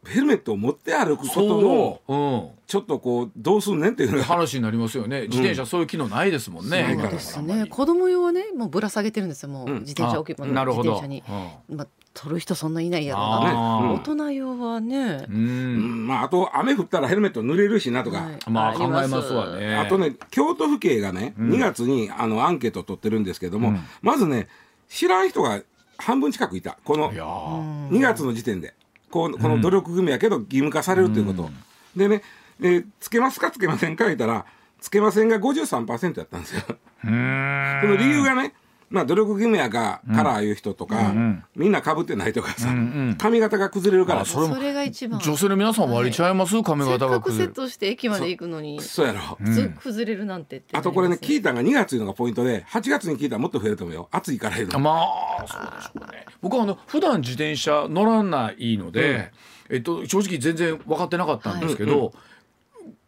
[0.05, 5.23] ヘルメットを持って歩くことのそう、うん、ちょっとこうどうすんねんっていう話になりますよね。
[5.23, 6.83] 自転車そういう機能ないですもんね。
[6.83, 7.65] ないからそうですね。
[7.67, 9.49] 子供用はね、もうぶら下げてるんですよ。
[9.49, 9.79] もううん。
[9.81, 11.23] 自転車置き場の自転車に。
[11.69, 13.35] まあ取る人そんないないやろうな。
[13.35, 13.93] あー。
[13.95, 15.25] 大人用はね。
[15.29, 15.31] う。
[15.31, 15.77] うん。
[16.03, 18.37] んまああと雨降ったらヘルメット濡れるしなとか、はい。
[18.49, 19.75] まあ考えますわね。
[19.75, 24.47] あとね京都府警がね、2月にあのアンケートを取ってるんですけども、まずね
[24.89, 25.61] 知らん人が
[25.97, 26.77] 半分近くいた。
[26.83, 27.89] このいやー。
[27.89, 28.73] 2月の時点で
[29.13, 31.51] こうこの努力組やけど義務化されるということ、
[31.95, 32.23] でね、
[32.59, 33.51] えーつけますか？
[33.51, 34.05] つけませんか？
[34.05, 34.43] 言ったら
[34.81, 36.63] つけませんが53%やったんですよ。
[36.65, 38.53] この理由がね
[38.93, 41.13] まあ努力義務やがからいう人とか、
[41.55, 42.69] みんなかぶってないとかさ、
[43.17, 45.19] 髪型が崩れるからあそれもそれが一番。
[45.19, 46.61] 女性の皆さん割りちゃいます？
[46.61, 47.51] 髪型せっかくセが崩れる。
[47.51, 49.07] ットして駅まで行くのに、そう。
[49.07, 50.77] やろ、ず崩れるなんてって。
[50.77, 54.07] あとこれね聞いいたのが2月いうのがポイントで8月に聞いたらもっと増えると思うよ。
[54.11, 54.79] 暑いからいうの。
[54.79, 55.01] ま
[55.39, 56.25] あそうでしょうね。
[56.41, 59.31] 僕はあの普段自転車乗らないので、
[59.69, 62.13] えっと正直全然分かってなかったんですけど。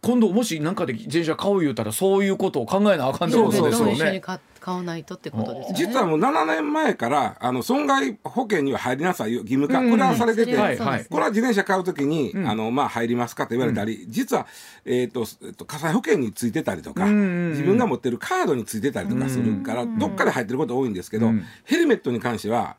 [0.02, 4.22] 今度もし何かで自転車買う言うたらそういうことを考えなあかんってことですよね。
[4.66, 5.86] 買買わないとってことですよね。
[5.94, 11.06] 実はもう7年前からあの損害保険には入りなさいよ義務化、これはされてて、そはいはい。
[11.06, 14.48] これは自転車買うときに、あのまあ、入りますかと言われたり、実は、
[14.86, 21.32] えーとえっと火災保険についてたりとか、自分が持ってるカードについてたりとかするから、どっかで入ってること多いんですけど、
[21.66, 22.78] ヘルメットに関しては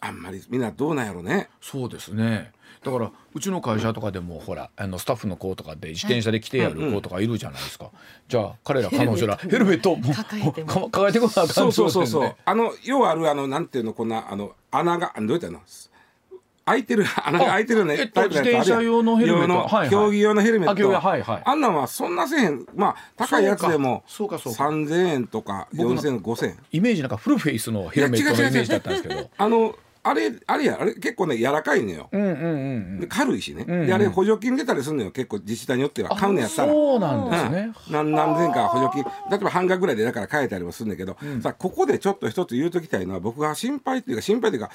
[0.00, 1.48] あんまりみんなどうなんやろね。
[1.60, 2.52] そうですね。
[2.82, 7.90] だからうちの会社とかでもほらあのスタッフの子とかで自転車で来てやる子とかいるじゃないですか。
[8.28, 9.92] じゃあ彼ら彼女らヘルメット。
[9.92, 15.60] をもう抱えてもか抱えてこなあかんそうそうそうそう、ねあの要はあるあのなんていうのこんなあの穴がどうやったの？
[16.68, 19.90] 開いてる穴が開いてるね、えっと自転車用のヘルメット。
[19.90, 20.90] 競技用のヘルメット。
[20.90, 21.42] はいはい。
[21.46, 22.66] あんなんはそんなせえへん。
[22.74, 24.58] まあ高いやつでもそうかそうか。
[24.58, 26.20] そうか3000円とか僕の4000円。
[26.20, 29.30] 5000円イメージなんかフルフェイスのヘルメットのイメージだったんですけど。
[29.36, 32.34] あの あれあれやあれ結構ね柔らかいのよ、うんうんう
[32.96, 33.86] んで軽いしね、んうん。
[33.86, 36.10] であれ補助金出たりするのよ結構自治体によっては。
[36.16, 36.72] 買うのやったら。
[36.72, 39.04] そうなんですね、うん、何何千か補助金。
[39.30, 44.70] 例えば半額ぐらいでだから買えたりもするんだけど、さあここでちょっと一つ言うときたいのは僕が心配っていうか心配というか、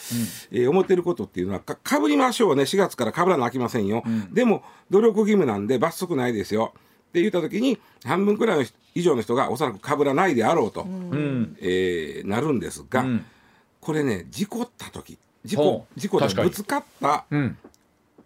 [0.51, 2.63] えー思ってることっていうのはかかぶりましょうね。
[2.63, 6.73] 4月からかぶらなあきませんよ、でも努力義務なんで罰則ないですよ。
[7.09, 11.55] って言った時に半分くらいの人以上の人がおそらくかぶらないであろうと、うん。
[11.61, 13.25] えーなるんですが、うん
[13.83, 15.17] これね事故った時。
[15.43, 17.25] 事故事故でぶつかった。
[17.29, 17.57] うん。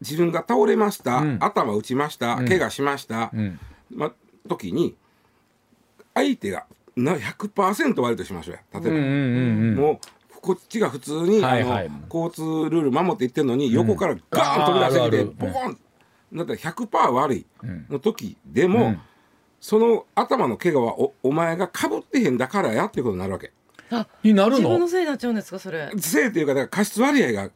[0.02, 1.38] 自分が倒れました、うん。
[1.42, 2.48] 頭打ちました、ん。
[2.48, 3.60] 怪我しました、うん。
[3.90, 4.14] ま、
[4.48, 4.96] 時に
[6.14, 8.62] 相手がな100%悪いとしましょうや。
[8.80, 9.76] 例えば、うんうんうんうん。
[9.76, 10.00] もう
[10.42, 11.88] こっちが普通に、はいはい。
[11.88, 15.78] あの交通ルール守っていってるのに、横からガーン飛び出してきて、ボコン
[16.34, 17.46] だったら100%悪い。
[17.90, 19.02] の時でも、うん。
[19.60, 23.52] その頭の怪我はおお前がかぶってへんだからやっていうことになるわけ。
[24.24, 25.92] になる自分ののせいになっちゃうんですかそれ？
[25.98, 27.50] せいというかだから過失割合が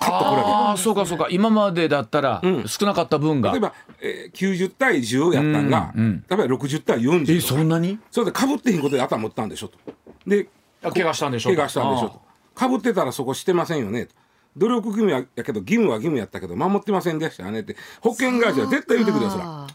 [0.00, 1.26] ああそうかそうか。
[1.30, 2.68] 今までだったらうん。
[2.68, 3.58] 少なかった分が、け。
[3.58, 6.24] 例えば、えー、90対10やったんが、うんうん。
[6.28, 7.98] 例えば60対40えそんなに？
[8.10, 9.78] それでかぶってへんことで頭持ったんでしょと。
[10.26, 10.48] で
[10.84, 12.20] あ怪我したんでしょ怪我したんでしょと。
[12.54, 14.14] かぶってたらそこしてませんよねと。
[14.56, 17.76] 努力義務ややけど義務は義務やったけど守ってませんでしたよねって。
[18.00, 19.66] 保険会社は絶対言ってくるよそら。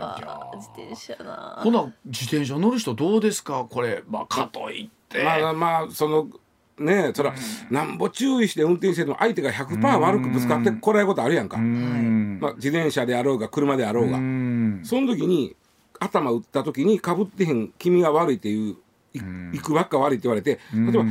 [0.00, 0.50] あ。
[0.56, 1.60] 自転車な。
[1.62, 3.66] ほな自転車乗る人どうですか？
[3.68, 6.28] これまあかといって、まあまあその
[6.78, 7.34] ねそら
[7.70, 11.58] なんぼ注意して運転してても相手が100%悪くぶつかってこられることあるやんか。
[11.58, 12.38] うん。
[12.40, 14.18] まあ自転車であろうが車であろうが。
[14.18, 14.80] うん。
[14.84, 15.54] その時に
[16.00, 18.76] 頭打った時にかぶってへん君が悪いっていう
[19.14, 19.20] い
[19.56, 21.04] いくばっか悪いって言われて例えば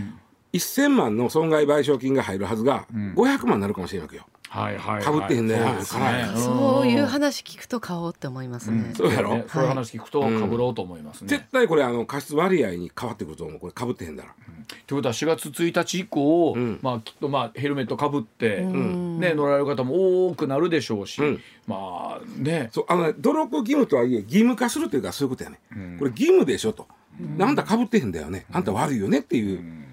[0.51, 4.27] 1,000万の損害賠償金が入るはずが500万になるかもしれんわけよ。
[4.53, 5.03] はいはいはい。
[5.03, 5.55] かぶってへんね。
[5.83, 6.37] そうい。
[6.37, 9.33] そういう話聞くと買おうって思いますね、そうやろ。
[9.35, 11.27] ねそういう話聞くとかぶろうと思いますね。
[11.27, 13.59] 絶対これあの過失割合に変わってくると思う。
[13.59, 14.35] これかぶってへんだら。
[14.85, 16.79] ということは4月1日以降、ん。
[16.83, 19.19] まあきっとまあヘルメットかぶって、ん。
[19.19, 21.41] ね乗られる方も多くなるでしょうし、うん。
[21.65, 22.69] まあね。
[22.71, 25.59] そうあのね努力義務とはいえ義務化するというかそういうことやね、
[25.97, 26.87] これ義務でしょと、
[27.39, 28.45] あんたかぶってへんだよね。
[28.51, 29.83] あんた悪いよねっていう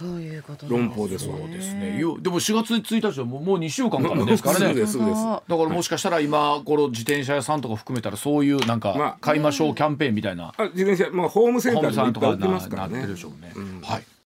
[0.00, 1.98] そういうことなん論法ですわ、そうですね。
[2.00, 4.72] よでも4月1日はもうもう2週間からですからね。
[4.74, 13.52] ですだからもしかしたら今この自転車屋さんとか含めたらそういうなんかまあ買いましょうキャンペーンみたいなあ自転車、まあ、ホームセンタームさんとかでもいってなますからねなってるでしょうね。
[13.82, 14.02] はい。